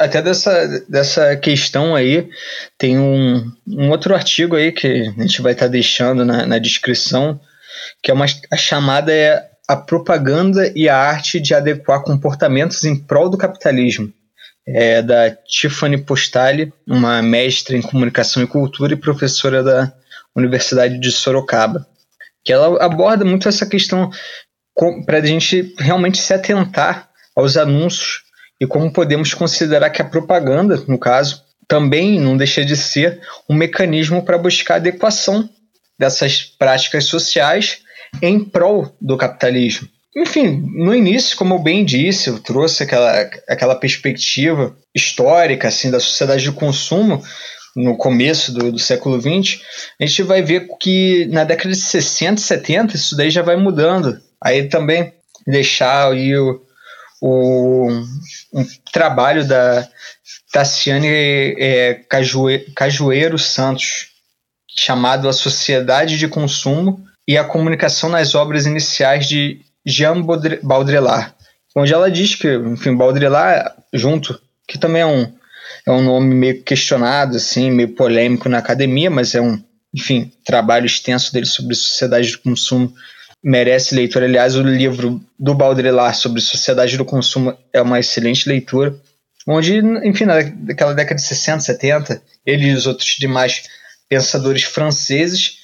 [0.00, 2.30] Até dessa, dessa questão aí,
[2.78, 6.58] tem um, um outro artigo aí que a gente vai estar tá deixando na, na
[6.58, 7.38] descrição,
[8.02, 12.96] que é uma, a chamada é a propaganda e a arte de adequar comportamentos em
[12.96, 14.10] prol do capitalismo.
[14.66, 19.92] É da Tiffany Postali, uma mestra em comunicação e cultura e professora da
[20.34, 21.86] Universidade de Sorocaba,
[22.42, 24.10] que ela aborda muito essa questão
[25.06, 28.22] para a gente realmente se atentar aos anúncios
[28.60, 33.54] e como podemos considerar que a propaganda, no caso, também não deixa de ser um
[33.54, 35.48] mecanismo para buscar adequação
[35.98, 37.78] dessas práticas sociais
[38.22, 39.88] em prol do capitalismo.
[40.16, 45.98] Enfim, no início, como eu bem disse, eu trouxe aquela, aquela perspectiva histórica assim da
[45.98, 47.20] sociedade de consumo
[47.74, 49.60] no começo do, do século XX,
[50.00, 53.56] a gente vai ver que na década de 60 e 70 isso daí já vai
[53.56, 54.20] mudando.
[54.44, 55.14] Aí também
[55.46, 56.60] deixar aí o,
[57.22, 57.88] o
[58.52, 59.88] um trabalho da
[60.52, 64.08] Tassiane é, Cajueiro, Cajueiro Santos,
[64.68, 70.22] chamado A Sociedade de Consumo e a Comunicação nas Obras Iniciais de Jean
[70.62, 71.32] Baudrillard,
[71.74, 75.32] onde ela diz que, enfim, Baudrillard, junto, que também é um,
[75.86, 79.62] é um nome meio questionado, assim, meio polêmico na academia, mas é um,
[79.94, 82.92] enfim, trabalho extenso dele sobre sociedade de consumo
[83.44, 84.24] merece leitura.
[84.24, 88.96] Aliás, o livro do Baudrillard sobre sociedade do consumo é uma excelente leitura,
[89.46, 93.64] onde, enfim, naquela década de 60, 70, ele e os outros demais
[94.08, 95.58] pensadores franceses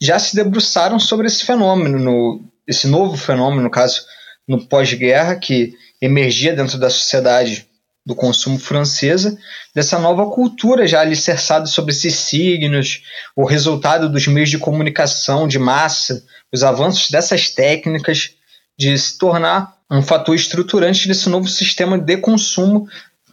[0.00, 4.02] já se debruçaram sobre esse fenômeno, no, esse novo fenômeno, no caso,
[4.48, 7.66] no pós-guerra, que emergia dentro da sociedade
[8.10, 9.38] do consumo francesa,
[9.72, 13.02] dessa nova cultura já alicerçada sobre esses signos,
[13.36, 18.34] o resultado dos meios de comunicação de massa, os avanços dessas técnicas
[18.76, 22.88] de se tornar um fator estruturante desse novo sistema de consumo,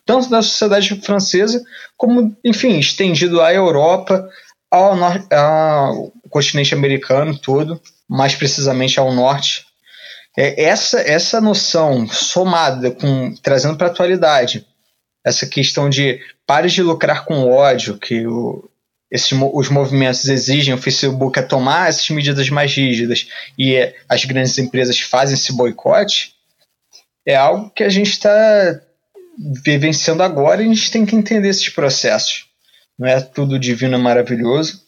[0.05, 1.63] tanto da sociedade francesa,
[1.97, 4.29] como, enfim, estendido à Europa,
[4.69, 4.93] ao,
[5.31, 9.65] ao continente americano todo, mais precisamente ao norte.
[10.37, 14.67] É, essa, essa noção somada com trazendo para a atualidade
[15.25, 18.69] essa questão de pare de lucrar com ódio, que o,
[19.11, 23.75] esses, os movimentos exigem o Facebook a tomar essas medidas mais rígidas e
[24.07, 26.33] as grandes empresas fazem esse boicote,
[27.25, 28.79] é algo que a gente está
[29.65, 32.45] vivenciando agora e a gente tem que entender esses processos.
[32.97, 34.81] Não é tudo divino e maravilhoso,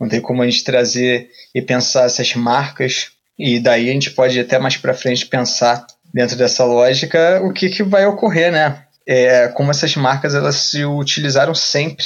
[0.00, 4.38] não tem como a gente trazer e pensar essas marcas e daí a gente pode
[4.38, 8.84] até mais para frente pensar dentro dessa lógica o que, que vai ocorrer, né?
[9.06, 12.04] É, como essas marcas elas se utilizaram sempre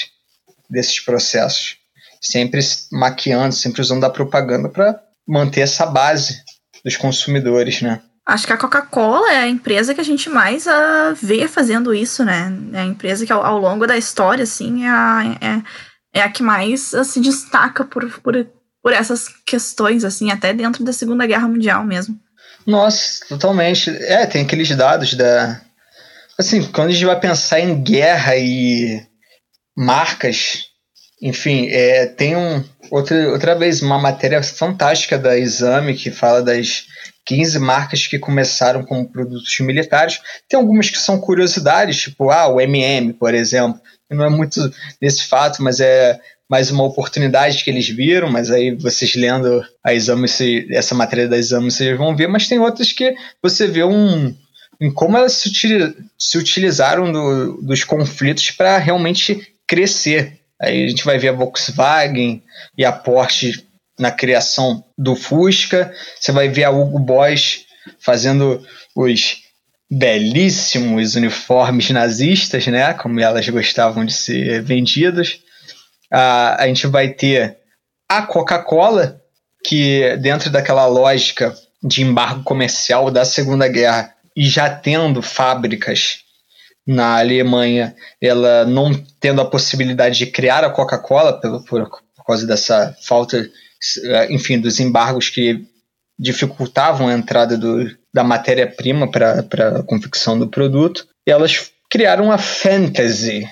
[0.69, 1.77] desses processos,
[2.21, 2.61] sempre
[2.91, 6.43] maquiando, sempre usando a propaganda para manter essa base
[6.85, 8.01] dos consumidores, né?
[8.27, 12.25] Acho que a Coca-Cola é a empresa que a gente mais uh, vê fazendo isso,
[12.25, 12.53] né?
[12.75, 16.31] É a empresa que ao, ao longo da história, assim, é a, é, é a
[16.31, 18.47] que mais uh, se destaca por, por,
[18.89, 22.19] por essas questões, assim, até dentro da Segunda Guerra Mundial mesmo.
[22.67, 23.91] Nossa, totalmente.
[23.91, 25.61] É, tem aqueles dados da.
[26.39, 29.07] Assim, quando a gente vai pensar em guerra e
[29.77, 30.69] marcas.
[31.21, 36.87] Enfim, é, tem um, outra, outra vez uma matéria fantástica da Exame que fala das
[37.27, 40.19] 15 marcas que começaram como produtos militares.
[40.49, 43.79] Tem algumas que são curiosidades, tipo ah, o MM, por exemplo.
[44.11, 46.19] Não é muito nesse fato, mas é
[46.49, 50.27] mais uma oportunidade que eles viram, mas aí vocês lendo a exame,
[50.71, 54.35] essa matéria da exame, vocês vão ver, mas tem outras que você vê um,
[54.81, 55.51] em como elas se,
[56.19, 60.39] se utilizaram do, dos conflitos para realmente crescer.
[60.61, 62.43] Aí a gente vai ver a Volkswagen
[62.77, 63.65] e a Porsche
[63.99, 67.65] na criação do Fusca, você vai ver a Hugo Boss
[68.01, 69.43] fazendo os
[69.91, 72.95] belíssimos uniformes nazistas, né?
[72.95, 75.41] Como elas gostavam de ser vendidas.
[76.13, 77.59] A, a gente vai ter
[78.09, 79.21] a Coca-Cola,
[79.65, 86.21] que dentro daquela lógica de embargo comercial da Segunda Guerra e já tendo fábricas
[86.87, 92.97] na Alemanha, ela não tendo a possibilidade de criar a Coca-Cola por, por causa dessa
[93.03, 93.47] falta,
[94.31, 95.67] enfim, dos embargos que
[96.19, 103.47] dificultavam a entrada do, da matéria-prima para a confecção do produto, elas criaram a Fantasy,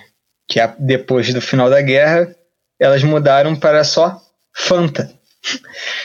[0.49, 2.35] que é, depois do final da guerra,
[2.79, 4.21] elas mudaram para só
[4.55, 5.11] Fanta.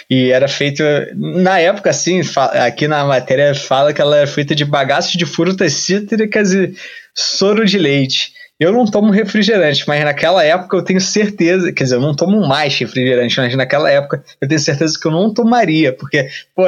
[0.10, 0.84] E era feito,
[1.16, 2.22] na época, assim,
[2.66, 6.76] aqui na matéria fala que ela era feita de bagaços de frutas cítricas e
[7.16, 8.34] soro de leite.
[8.60, 12.46] Eu não tomo refrigerante, mas naquela época eu tenho certeza, quer dizer, eu não tomo
[12.48, 16.66] mais refrigerante, mas naquela época eu tenho certeza que eu não tomaria, porque, pô,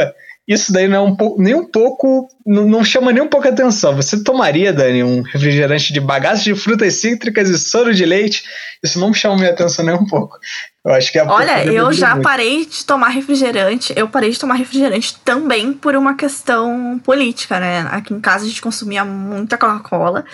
[0.48, 3.48] isso daí não é um pouco, nem um pouco, não, não, chama nem um pouco
[3.48, 3.96] atenção.
[3.96, 8.44] Você tomaria, Dani, um refrigerante de bagaço de frutas cítricas e soro de leite?
[8.84, 10.38] Isso não chama minha atenção nem um pouco.
[10.86, 12.24] Eu acho que é Olha, eu já muito.
[12.24, 13.94] parei de tomar refrigerante.
[13.96, 17.88] Eu parei de tomar refrigerante também por uma questão política, né?
[17.90, 20.26] Aqui em casa a gente consumia muita Coca-Cola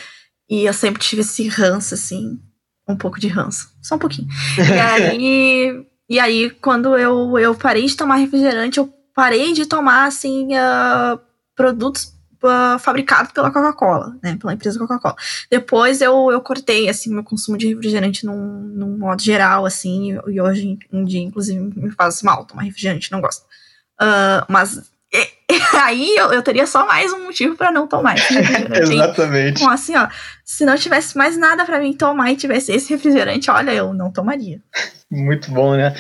[0.50, 2.39] e eu sempre tive esse ranço, assim,
[2.88, 4.28] um pouco de ranço, só um pouquinho.
[4.58, 10.05] E aí, e aí quando eu, eu parei de tomar refrigerante, eu parei de tomar,
[10.05, 11.19] assim, uh,
[11.53, 14.38] produtos uh, fabricados pela Coca-Cola, né?
[14.39, 15.15] Pela empresa Coca-Cola.
[15.51, 20.39] Depois eu, eu cortei, assim, meu consumo de refrigerante num, num modo geral, assim, e
[20.39, 23.43] hoje em dia, inclusive, me faz mal tomar refrigerante, não gosto.
[24.01, 24.89] Uh, mas
[25.84, 28.93] aí eu, eu, teria só mais um motivo para não tomar esse refrigerante.
[28.93, 29.62] Exatamente.
[29.62, 30.08] Então, assim, ó,
[30.45, 34.12] se não tivesse mais nada para mim tomar e tivesse esse refrigerante, olha, eu não
[34.12, 34.62] tomaria.
[35.12, 35.95] Muito bom, né?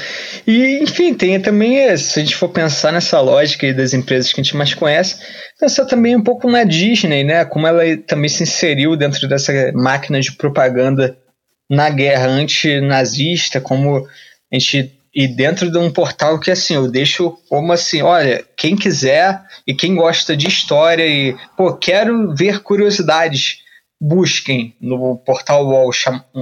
[0.45, 4.43] E, enfim, tem também, se a gente for pensar nessa lógica das empresas que a
[4.43, 5.19] gente mais conhece,
[5.59, 7.43] pensar também um pouco na Disney, né?
[7.43, 11.17] Como ela também se inseriu dentro dessa máquina de propaganda
[11.67, 14.07] na guerra antinazista, como
[14.51, 18.75] a gente e dentro de um portal que assim eu deixo como assim, olha, quem
[18.75, 23.57] quiser e quem gosta de história e pô, quero ver curiosidades,
[23.99, 25.91] busquem no portal UOL,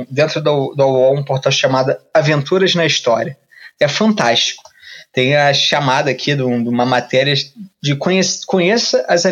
[0.09, 3.37] dentro do UOL um portal chamado Aventuras na História.
[3.79, 4.63] É fantástico.
[5.11, 7.33] Tem a chamada aqui de, uma matéria
[7.81, 9.23] de conheça, conheça as,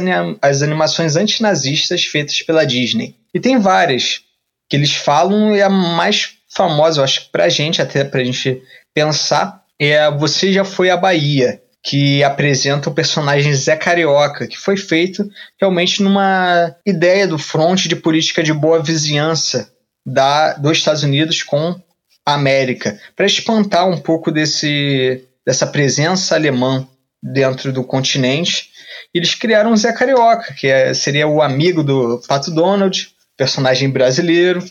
[0.41, 3.15] as animações antinazistas feitas pela Disney.
[3.33, 4.21] E tem várias
[4.67, 8.61] que eles falam e a mais famosa, eu acho, pra gente, até pra gente
[8.93, 14.76] pensar é Você Já Foi à Bahia, que apresenta o personagem Zé Carioca, que foi
[14.76, 15.30] feito
[15.62, 19.71] realmente numa ideia do fronte de política de boa vizinhança
[20.04, 21.80] da, dos Estados Unidos com
[22.26, 26.88] a América, para espantar um pouco desse, dessa presença alemã
[27.21, 28.71] dentro do continente.
[29.13, 34.65] Eles criaram o Zé Carioca, que é, seria o amigo do Pato Donald, personagem brasileiro,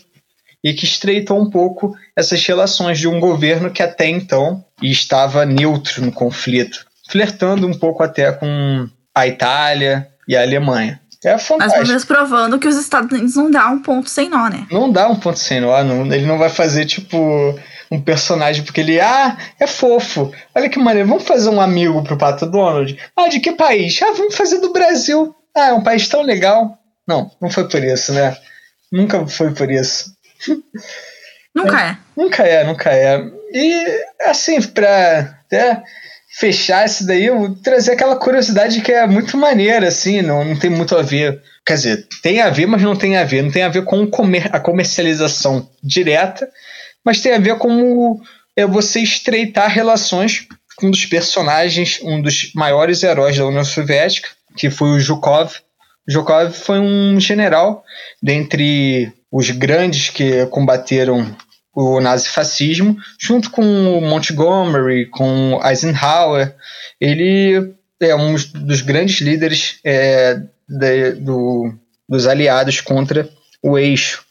[0.61, 6.03] e que estreitou um pouco essas relações de um governo que até então estava neutro
[6.03, 10.99] no conflito, flertando um pouco até com a Itália e a Alemanha.
[11.23, 11.57] É fantástico.
[11.57, 14.67] Mais ou menos provando que os Estados Unidos não dá um ponto sem nó, né?
[14.69, 17.17] Não dá um ponto sem nó, não, ele não vai fazer tipo
[17.89, 20.31] um personagem porque ele, ah, é fofo.
[20.53, 22.97] Olha que maneiro, vamos fazer um amigo pro Pato Donald.
[23.15, 23.99] Ah, de que país?
[24.01, 25.35] Ah, vamos fazer do Brasil.
[25.55, 26.77] Ah, é um país tão legal.
[27.07, 28.35] Não, não foi por isso, né?
[28.91, 30.13] Nunca foi por isso.
[31.55, 31.97] Nunca é.
[32.15, 33.23] Nunca é, nunca é.
[33.53, 35.81] E assim, pra até
[36.37, 40.59] fechar isso daí, eu vou trazer aquela curiosidade que é muito maneira, assim, não, não
[40.59, 41.41] tem muito a ver.
[41.65, 43.41] Quer dizer, tem a ver, mas não tem a ver.
[43.41, 46.49] Não tem a ver com comer, a comercialização direta,
[47.03, 48.19] mas tem a ver com
[48.55, 54.29] é você estreitar relações com um dos personagens, um dos maiores heróis da União Soviética,
[54.57, 55.53] que foi o Zhukov.
[56.09, 57.83] Zhukov foi um general
[58.21, 61.35] dentre os grandes que combateram
[61.75, 63.61] o nazifascismo, junto com
[64.01, 66.55] Montgomery, com Eisenhower.
[66.99, 71.73] Ele é um dos grandes líderes é, de, do,
[72.07, 73.29] dos aliados contra
[73.61, 74.23] o eixo.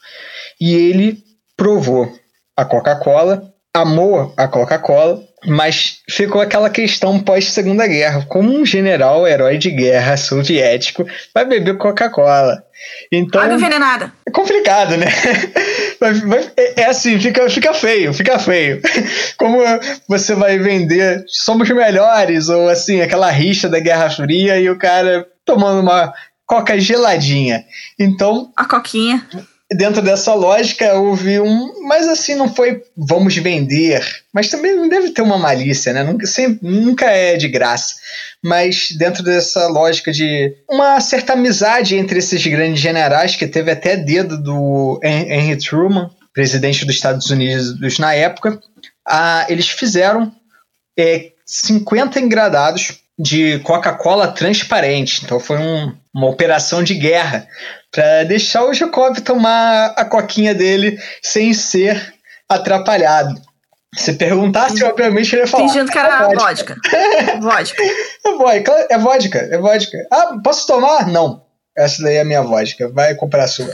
[0.59, 1.23] E ele
[1.55, 2.11] provou
[2.57, 8.25] a Coca-Cola, amou a Coca-Cola, mas ficou aquela questão pós-segunda guerra.
[8.27, 12.63] Como um general, herói de guerra soviético, vai beber Coca-Cola?
[13.11, 14.11] Então, Água envenenada.
[14.27, 15.07] É complicado, né?
[16.57, 18.81] É, é assim, fica, fica feio, fica feio.
[19.37, 19.59] Como
[20.07, 25.25] você vai vender somos melhores, ou assim, aquela rixa da Guerra Fria e o cara
[25.45, 26.13] tomando uma
[26.45, 27.63] coca geladinha.
[27.97, 28.51] Então.
[28.57, 29.25] A coquinha
[29.71, 31.81] dentro dessa lógica houve um.
[31.87, 34.05] Mas assim, não foi vamos vender.
[34.33, 36.03] Mas também não deve ter uma malícia, né?
[36.03, 37.95] Nunca, sempre, nunca é de graça.
[38.43, 43.97] Mas dentro dessa lógica de uma certa amizade entre esses grandes generais, que teve até
[43.97, 48.59] dedo do Henry Truman, presidente dos Estados Unidos na época,
[49.07, 50.31] a, eles fizeram
[50.97, 55.21] é, 50 engradados de Coca-Cola transparente.
[55.23, 57.47] Então foi um, uma operação de guerra
[57.95, 62.13] para deixar o Jacob tomar a coquinha dele sem ser
[62.49, 63.41] atrapalhado.
[63.95, 65.63] Se perguntasse, obviamente ele ia falar.
[65.63, 66.75] Fingindo que era é vodka.
[67.39, 67.83] vodka.
[68.25, 68.87] É vodka.
[68.89, 69.97] É vodka, é vodka.
[70.11, 71.07] Ah, posso tomar?
[71.07, 71.45] Não.
[71.77, 72.89] Essa daí é a minha vodka.
[72.89, 73.73] Vai comprar a sua.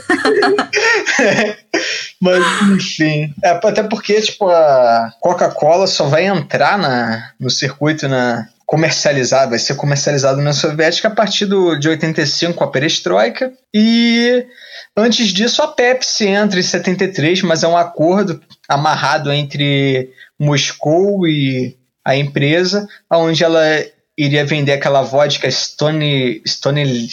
[2.20, 3.34] Mas, enfim.
[3.42, 9.58] É, até porque, tipo, a Coca-Cola só vai entrar na, no circuito na, comercializado, vai
[9.58, 14.46] ser comercializado na Soviética a partir do, de 85 com a perestroika e
[14.96, 20.08] antes disso a Pepsi entra em 73, mas é um acordo amarrado entre
[20.40, 23.60] Moscou e a empresa, onde ela
[24.16, 27.10] iria vender aquela vodka Stone Stone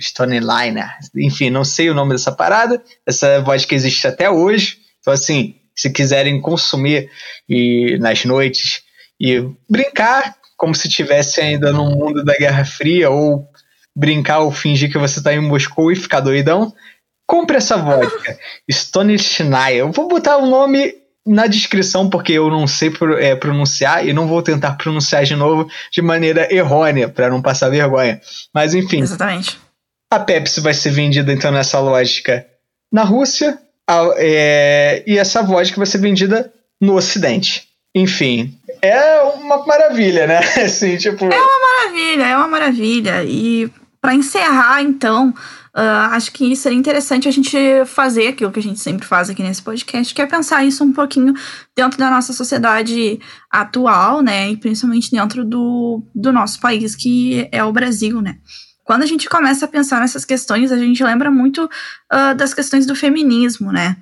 [0.00, 2.80] Stone Liner, enfim, não sei o nome dessa parada.
[3.04, 4.76] Essa vodka existe até hoje.
[5.00, 7.10] Então assim, se quiserem consumir
[7.48, 8.82] e nas noites
[9.20, 13.50] e brincar, como se estivesse ainda no mundo da Guerra Fria, ou
[13.96, 16.72] brincar ou fingir que você está em Moscou e ficar doidão,
[17.26, 18.38] compre essa vodka,
[18.70, 19.80] Stone Schneier.
[19.80, 20.94] Eu vou botar o nome
[21.26, 25.68] na descrição porque eu não sei é, pronunciar e não vou tentar pronunciar de novo
[25.90, 28.20] de maneira errônea para não passar vergonha.
[28.54, 29.00] Mas enfim.
[29.00, 29.58] Exatamente.
[30.12, 32.46] A Pepsi vai ser vendida então nessa lógica
[32.92, 33.58] na Rússia
[33.88, 37.66] a, é, e essa vodka vai ser vendida no Ocidente.
[37.94, 40.40] Enfim, é uma maravilha, né?
[40.64, 41.24] Assim, tipo...
[41.24, 43.24] É uma maravilha, é uma maravilha.
[43.24, 43.70] E
[44.00, 45.32] para encerrar, então,
[45.76, 47.56] uh, acho que seria interessante a gente
[47.86, 50.92] fazer aquilo que a gente sempre faz aqui nesse podcast, que é pensar isso um
[50.92, 51.32] pouquinho
[51.76, 54.50] dentro da nossa sociedade atual, né?
[54.50, 58.38] E principalmente dentro do, do nosso país, que é o Brasil, né?
[58.82, 62.84] Quando a gente começa a pensar nessas questões, a gente lembra muito uh, das questões
[62.84, 63.96] do feminismo, né?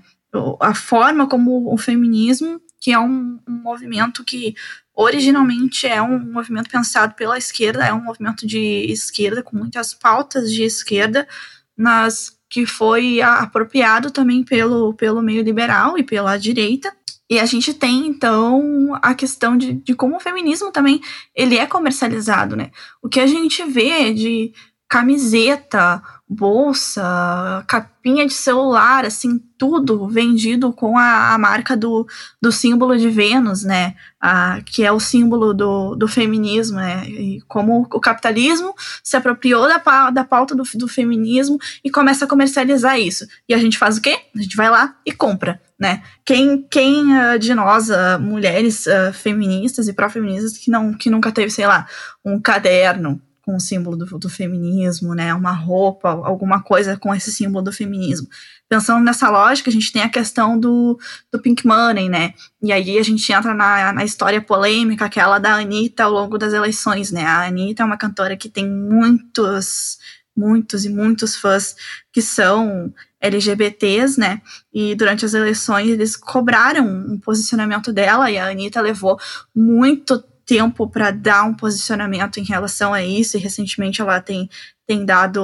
[0.61, 4.55] A forma como o feminismo que é um, um, movimento que
[4.95, 10.51] originalmente é um movimento pensado pela esquerda, é um movimento de esquerda com muitas pautas
[10.51, 11.29] de esquerda,
[11.77, 16.93] mas que foi apropriado também pelo, pelo meio liberal e pela direita.
[17.31, 21.01] E a gente tem, então, a questão de, de como o feminismo também
[21.33, 22.73] ele é comercializado, né?
[23.01, 24.53] O que a gente vê de
[24.91, 32.05] camiseta, bolsa, capinha de celular, assim, tudo vendido com a, a marca do,
[32.43, 33.95] do símbolo de Vênus, né?
[34.21, 37.09] A, que é o símbolo do, do feminismo, né?
[37.09, 42.29] E como o capitalismo se apropriou da, da pauta do, do feminismo e começa a
[42.29, 43.25] comercializar isso.
[43.49, 44.19] E a gente faz o quê?
[44.35, 46.03] A gente vai lá e compra, né?
[46.25, 51.31] Quem, quem uh, de nós, uh, mulheres uh, feministas e pró-feministas, que, não, que nunca
[51.31, 51.87] teve, sei lá,
[52.25, 55.35] um caderno, com o símbolo do, do, feminismo, né?
[55.35, 58.29] Uma roupa, alguma coisa com esse símbolo do feminismo.
[58.69, 60.97] Pensando nessa lógica, a gente tem a questão do,
[61.33, 62.35] do Pink Money, né?
[62.63, 66.53] E aí a gente entra na, na história polêmica, aquela da Anitta ao longo das
[66.53, 67.25] eleições, né?
[67.25, 69.99] A Anitta é uma cantora que tem muitos,
[70.37, 71.75] muitos e muitos fãs
[72.13, 74.41] que são LGBTs, né?
[74.73, 79.19] E durante as eleições eles cobraram um posicionamento dela e a Anitta levou
[79.53, 84.51] muito tempo para dar um posicionamento em relação a isso, e recentemente ela tem,
[84.85, 85.41] tem dado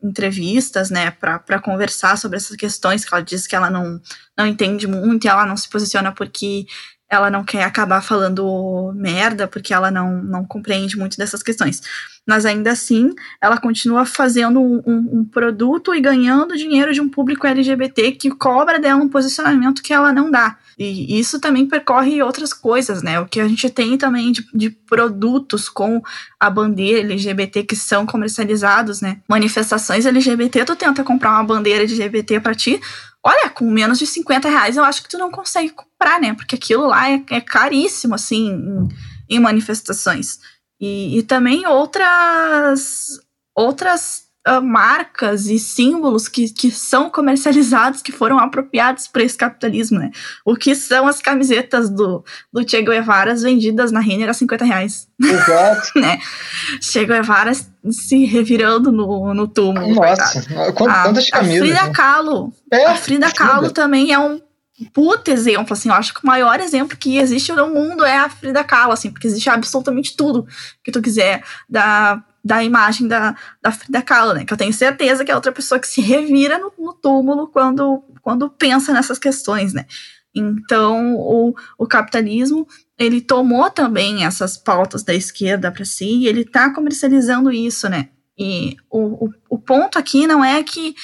[0.00, 4.00] entrevistas, né, para conversar sobre essas questões, que ela diz que ela não,
[4.36, 6.66] não entende muito e ela não se posiciona porque
[7.10, 11.80] ela não quer acabar falando merda, porque ela não, não compreende muito dessas questões.
[12.26, 17.46] Mas ainda assim, ela continua fazendo um, um, produto e ganhando dinheiro de um público
[17.46, 20.58] LGBT que cobra dela um posicionamento que ela não dá.
[20.78, 23.18] E isso também percorre outras coisas, né?
[23.18, 26.02] O que a gente tem também de, de produtos com
[26.38, 29.18] a bandeira LGBT que são comercializados, né?
[29.26, 32.78] Manifestações LGBT, tu tenta comprar uma bandeira LGBT para ti,
[33.28, 36.34] olha, com menos de 50 reais eu acho que tu não consegue comprar, né?
[36.34, 38.88] Porque aquilo lá é, é caríssimo, assim, em,
[39.36, 40.38] em manifestações.
[40.80, 43.20] E, e, também outras
[43.54, 49.98] outras uh, marcas e símbolos que, que são comercializados, que foram apropriados para esse capitalismo,
[49.98, 50.10] né?
[50.44, 55.08] O que são as camisetas do, do Che Guevara vendidas na Renner a 50 reais.
[55.22, 55.98] Exato.
[56.00, 56.18] né?
[56.80, 57.52] Che Guevara
[57.90, 59.94] se revirando no, no túmulo.
[59.94, 60.42] Nossa,
[60.72, 61.70] quantas a, camisas.
[61.70, 62.52] A Frida Kahlo.
[62.72, 64.40] É, a Frida Kahlo também é um
[64.92, 68.28] puta exemplo, assim, eu acho que o maior exemplo que existe no mundo é a
[68.28, 70.46] Frida Kahlo, assim, porque existe absolutamente tudo
[70.84, 74.44] que tu quiser da da imagem da, da Frida Kahlo, né?
[74.46, 78.02] Que eu tenho certeza que é outra pessoa que se revira no, no túmulo quando,
[78.22, 79.84] quando pensa nessas questões, né?
[80.34, 82.66] Então, o, o capitalismo,
[82.98, 88.08] ele tomou também essas pautas da esquerda para si e ele está comercializando isso, né?
[88.38, 90.94] E o, o, o ponto aqui não é que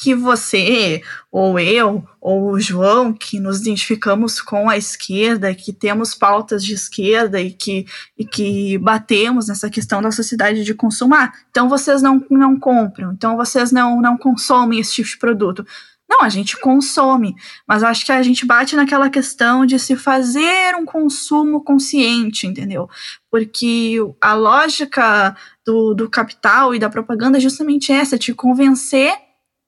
[0.00, 6.14] que você, ou eu, ou o João, que nos identificamos com a esquerda, que temos
[6.14, 7.84] pautas de esquerda e que,
[8.16, 11.34] e que batemos nessa questão da sociedade de consumar.
[11.50, 15.66] Então vocês não, não compram, então vocês não, não consomem esse tipo de produto.
[16.08, 17.36] Não, a gente consome,
[17.68, 22.88] mas acho que a gente bate naquela questão de se fazer um consumo consciente, entendeu?
[23.30, 29.12] Porque a lógica do, do capital e da propaganda é justamente essa, te convencer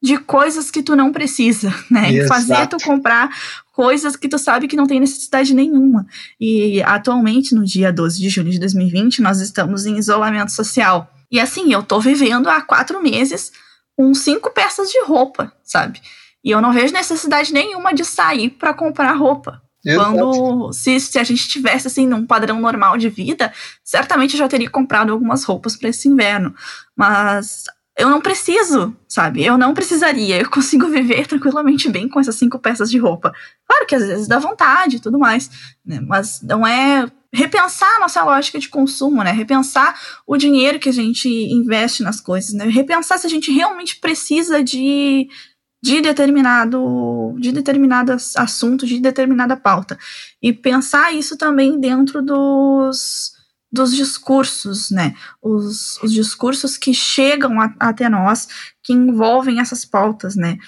[0.02, 2.12] de coisas que tu não precisa, né?
[2.12, 2.28] Exato.
[2.28, 3.30] Fazer tu comprar
[3.72, 6.06] coisas que tu sabe que não tem necessidade nenhuma.
[6.40, 11.08] E atualmente, no dia 12 de julho de 2020, nós estamos em isolamento social.
[11.30, 13.52] E assim, eu tô vivendo há quatro meses
[13.96, 16.00] com cinco peças de roupa, sabe?
[16.44, 19.62] E eu não vejo necessidade nenhuma de sair para comprar roupa.
[19.84, 20.12] Exato.
[20.12, 23.52] Quando, se, se a gente tivesse assim num padrão normal de vida,
[23.84, 26.54] certamente eu já teria comprado algumas roupas para esse inverno.
[26.96, 27.64] Mas
[28.02, 29.44] eu não preciso, sabe?
[29.44, 30.40] Eu não precisaria.
[30.40, 33.32] Eu consigo viver tranquilamente bem com essas cinco peças de roupa.
[33.66, 35.48] Claro que às vezes dá vontade e tudo mais,
[35.86, 36.00] né?
[36.00, 39.30] Mas não é repensar a nossa lógica de consumo, né?
[39.30, 42.64] Repensar o dinheiro que a gente investe nas coisas, né?
[42.66, 45.28] Repensar se a gente realmente precisa de
[45.84, 49.96] de determinado de determinado assunto, de determinada pauta.
[50.40, 53.31] E pensar isso também dentro dos
[53.72, 55.14] dos discursos, né?
[55.40, 58.46] Os, os discursos que chegam a, até nós,
[58.82, 60.58] que envolvem essas pautas, né?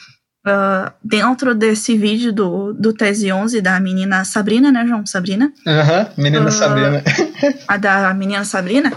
[0.47, 5.07] Uh, dentro desse vídeo do, do Tese 11 da menina Sabrina, né, João?
[5.07, 5.53] Sabrina?
[5.67, 7.03] Aham, uhum, menina uh, Sabrina.
[7.69, 8.93] a da menina Sabrina.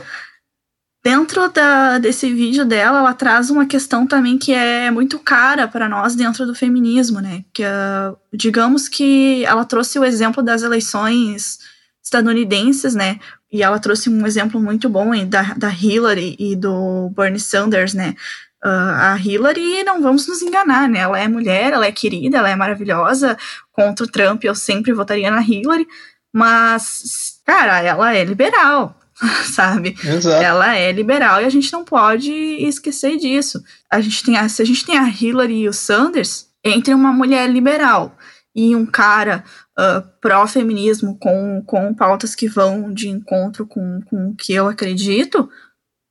[1.04, 5.88] Dentro da, desse vídeo dela, ela traz uma questão também que é muito cara para
[5.88, 7.46] nós dentro do feminismo, né?
[7.54, 11.60] Que, uh, digamos que ela trouxe o exemplo das eleições
[12.08, 13.20] estadunidenses, né?
[13.52, 18.16] E ela trouxe um exemplo muito bom da, da Hillary e do Bernie Sanders, né?
[18.64, 21.00] Uh, a Hillary, não vamos nos enganar, né?
[21.00, 23.38] Ela é mulher, ela é querida, ela é maravilhosa.
[23.72, 25.86] Contra o Trump, eu sempre votaria na Hillary.
[26.34, 28.98] Mas, cara, ela é liberal,
[29.54, 29.96] sabe?
[30.04, 30.44] Exato.
[30.44, 33.62] Ela é liberal e a gente não pode esquecer disso.
[33.92, 37.12] A gente tem a, se a gente tem a Hillary e o Sanders, entre uma
[37.12, 38.18] mulher liberal
[38.56, 39.44] e um cara
[39.78, 45.50] uh, pró-feminismo com, com pautas que vão de encontro com, com o que eu acredito,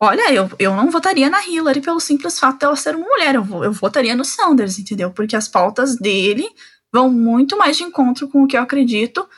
[0.01, 3.65] olha, eu, eu não votaria na Hillary pelo simples fato dela ser uma mulher, eu,
[3.65, 5.11] eu votaria no Sanders, entendeu?
[5.11, 6.47] Porque as pautas dele
[6.93, 9.29] vão muito mais de encontro com o que eu acredito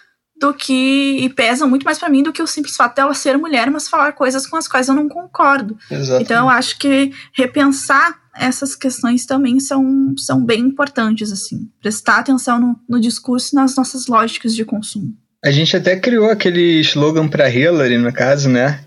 [0.41, 3.37] do que e pesam muito mais para mim do que o simples fato dela ser
[3.37, 5.77] mulher, mas falar coisas com as quais eu não concordo.
[5.91, 6.23] Exatamente.
[6.23, 11.69] Então eu acho que repensar essas questões também são, são bem importantes, assim.
[11.81, 15.15] Prestar atenção no, no discurso e nas nossas lógicas de consumo.
[15.45, 18.81] A gente até criou aquele slogan para Hillary, no caso, né?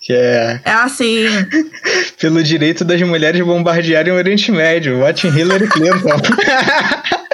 [0.00, 0.60] Que é.
[0.64, 1.24] É assim.
[2.18, 4.98] Pelo direito das mulheres bombardearem o Oriente Médio.
[4.98, 6.08] Vote em Hillary Clinton.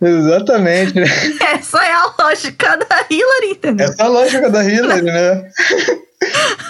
[0.00, 0.98] Exatamente.
[1.40, 3.86] Essa é a lógica da Hillary, entendeu?
[3.86, 5.50] Essa é a lógica da Hillary, né?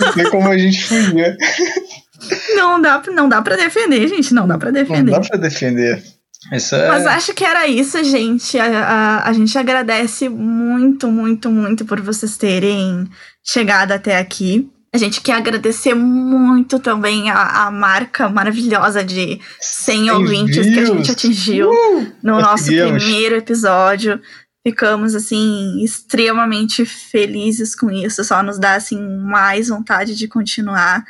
[0.01, 1.37] Não tem como a gente fugir.
[2.57, 4.35] Não dá, não dá pra defender, gente.
[4.35, 5.13] Não dá pra defender.
[5.13, 6.03] Não dá pra defender.
[6.53, 6.89] Isso é...
[6.89, 8.59] Mas acho que era isso, gente.
[8.59, 13.09] A, a, a, gente agradece muito, muito, muito por vocês terem
[13.43, 14.71] chegado até aqui.
[14.95, 20.75] A gente quer agradecer muito também a, a marca maravilhosa de 100 ouvintes views.
[20.75, 24.21] que a gente atingiu uh, no nosso primeiro episódio.
[24.67, 28.25] Ficamos, assim, extremamente felizes com isso.
[28.25, 31.05] Só nos dá, assim, mais vontade de continuar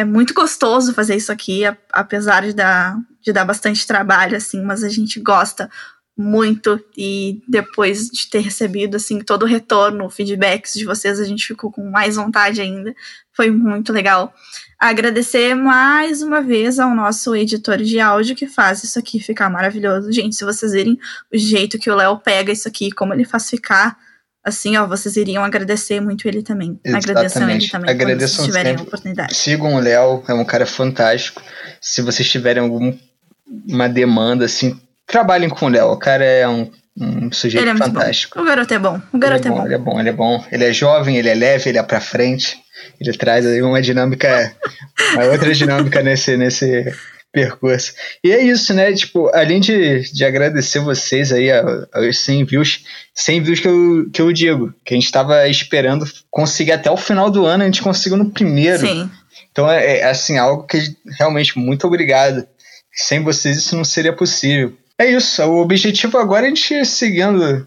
[0.00, 4.82] é muito gostoso fazer isso aqui, apesar de dar, de dar bastante trabalho, assim, mas
[4.82, 5.70] a gente gosta
[6.16, 11.46] muito e depois de ter recebido assim todo o retorno, feedbacks de vocês, a gente
[11.46, 12.94] ficou com mais vontade ainda.
[13.32, 14.32] Foi muito legal.
[14.78, 20.10] Agradecer mais uma vez ao nosso editor de áudio que faz isso aqui ficar maravilhoso.
[20.10, 20.98] Gente, se vocês virem
[21.32, 23.98] o jeito que o Léo pega isso aqui, como ele faz ficar
[24.44, 26.78] assim, ó, vocês iriam agradecer muito ele também.
[26.84, 27.10] Exatamente.
[27.10, 29.34] Agradeçam ele também Agradeçam quando tiverem a oportunidade.
[29.34, 31.42] Sigam o Léo, é um cara fantástico.
[31.80, 35.88] Se vocês tiverem alguma demanda, assim, trabalhem com o Léo.
[35.88, 38.40] O cara é um, um sujeito é fantástico.
[38.40, 39.00] O garoto é bom.
[39.12, 39.66] O garoto ele é, bom, é bom.
[39.66, 40.44] Ele é bom, ele é bom.
[40.52, 42.58] Ele é jovem, ele é leve, ele é pra frente.
[43.00, 44.54] Ele traz aí uma dinâmica,
[45.14, 46.84] uma outra dinâmica nesse, nesse,
[47.32, 47.92] percurso.
[48.22, 48.92] E é isso, né?
[48.92, 51.48] Tipo, além de, de agradecer vocês aí
[51.92, 56.06] aos 100 views, 100 views que eu, que eu digo, que a gente estava esperando
[56.30, 58.86] conseguir até o final do ano, a gente conseguiu no primeiro.
[58.86, 59.10] Sim.
[59.52, 60.78] Então é, é assim, algo que
[61.18, 62.46] realmente muito obrigado.
[62.92, 64.76] Sem vocês isso não seria possível.
[64.98, 67.66] É isso, o objetivo agora é a gente seguindo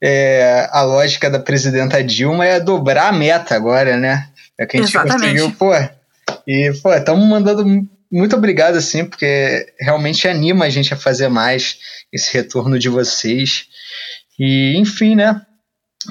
[0.00, 4.28] é, a lógica da presidenta Dilma é dobrar a meta agora, né?
[4.56, 5.40] É que a gente Exatamente.
[5.40, 5.72] conseguiu, pô.
[6.46, 11.78] E, pô, estamos mandando muito obrigado, assim, porque realmente anima a gente a fazer mais
[12.12, 13.66] esse retorno de vocês.
[14.38, 15.40] E, enfim, né?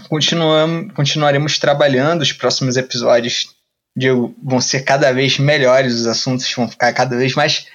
[0.09, 2.21] Continuamos, continuaremos trabalhando.
[2.21, 3.47] Os próximos episódios
[3.95, 4.09] de,
[4.43, 7.67] vão ser cada vez melhores, os assuntos vão ficar cada vez mais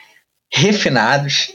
[0.52, 1.52] refinados.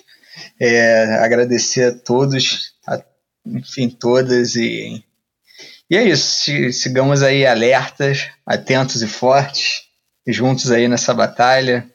[0.59, 3.01] É, agradecer a todos, a,
[3.45, 5.03] enfim, todas e
[5.89, 9.83] e é isso, sigamos aí alertas, atentos e fortes,
[10.27, 11.89] juntos aí nessa batalha.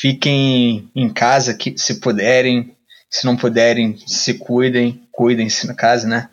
[0.00, 2.72] Fiquem em casa que, se puderem,
[3.10, 6.28] se não puderem, se cuidem, cuidem-se no caso, né?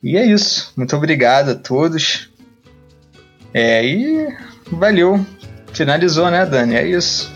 [0.00, 0.72] E é isso.
[0.76, 2.30] Muito obrigado a todos.
[3.52, 4.28] É, e
[4.70, 5.26] valeu.
[5.72, 6.76] Finalizou, né, Dani?
[6.76, 7.32] É isso.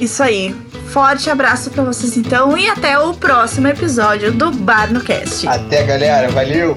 [0.00, 0.56] Isso aí.
[0.88, 5.46] Forte abraço para vocês então e até o próximo episódio do Bar no Cast.
[5.46, 6.30] Até, galera.
[6.30, 6.74] Valeu.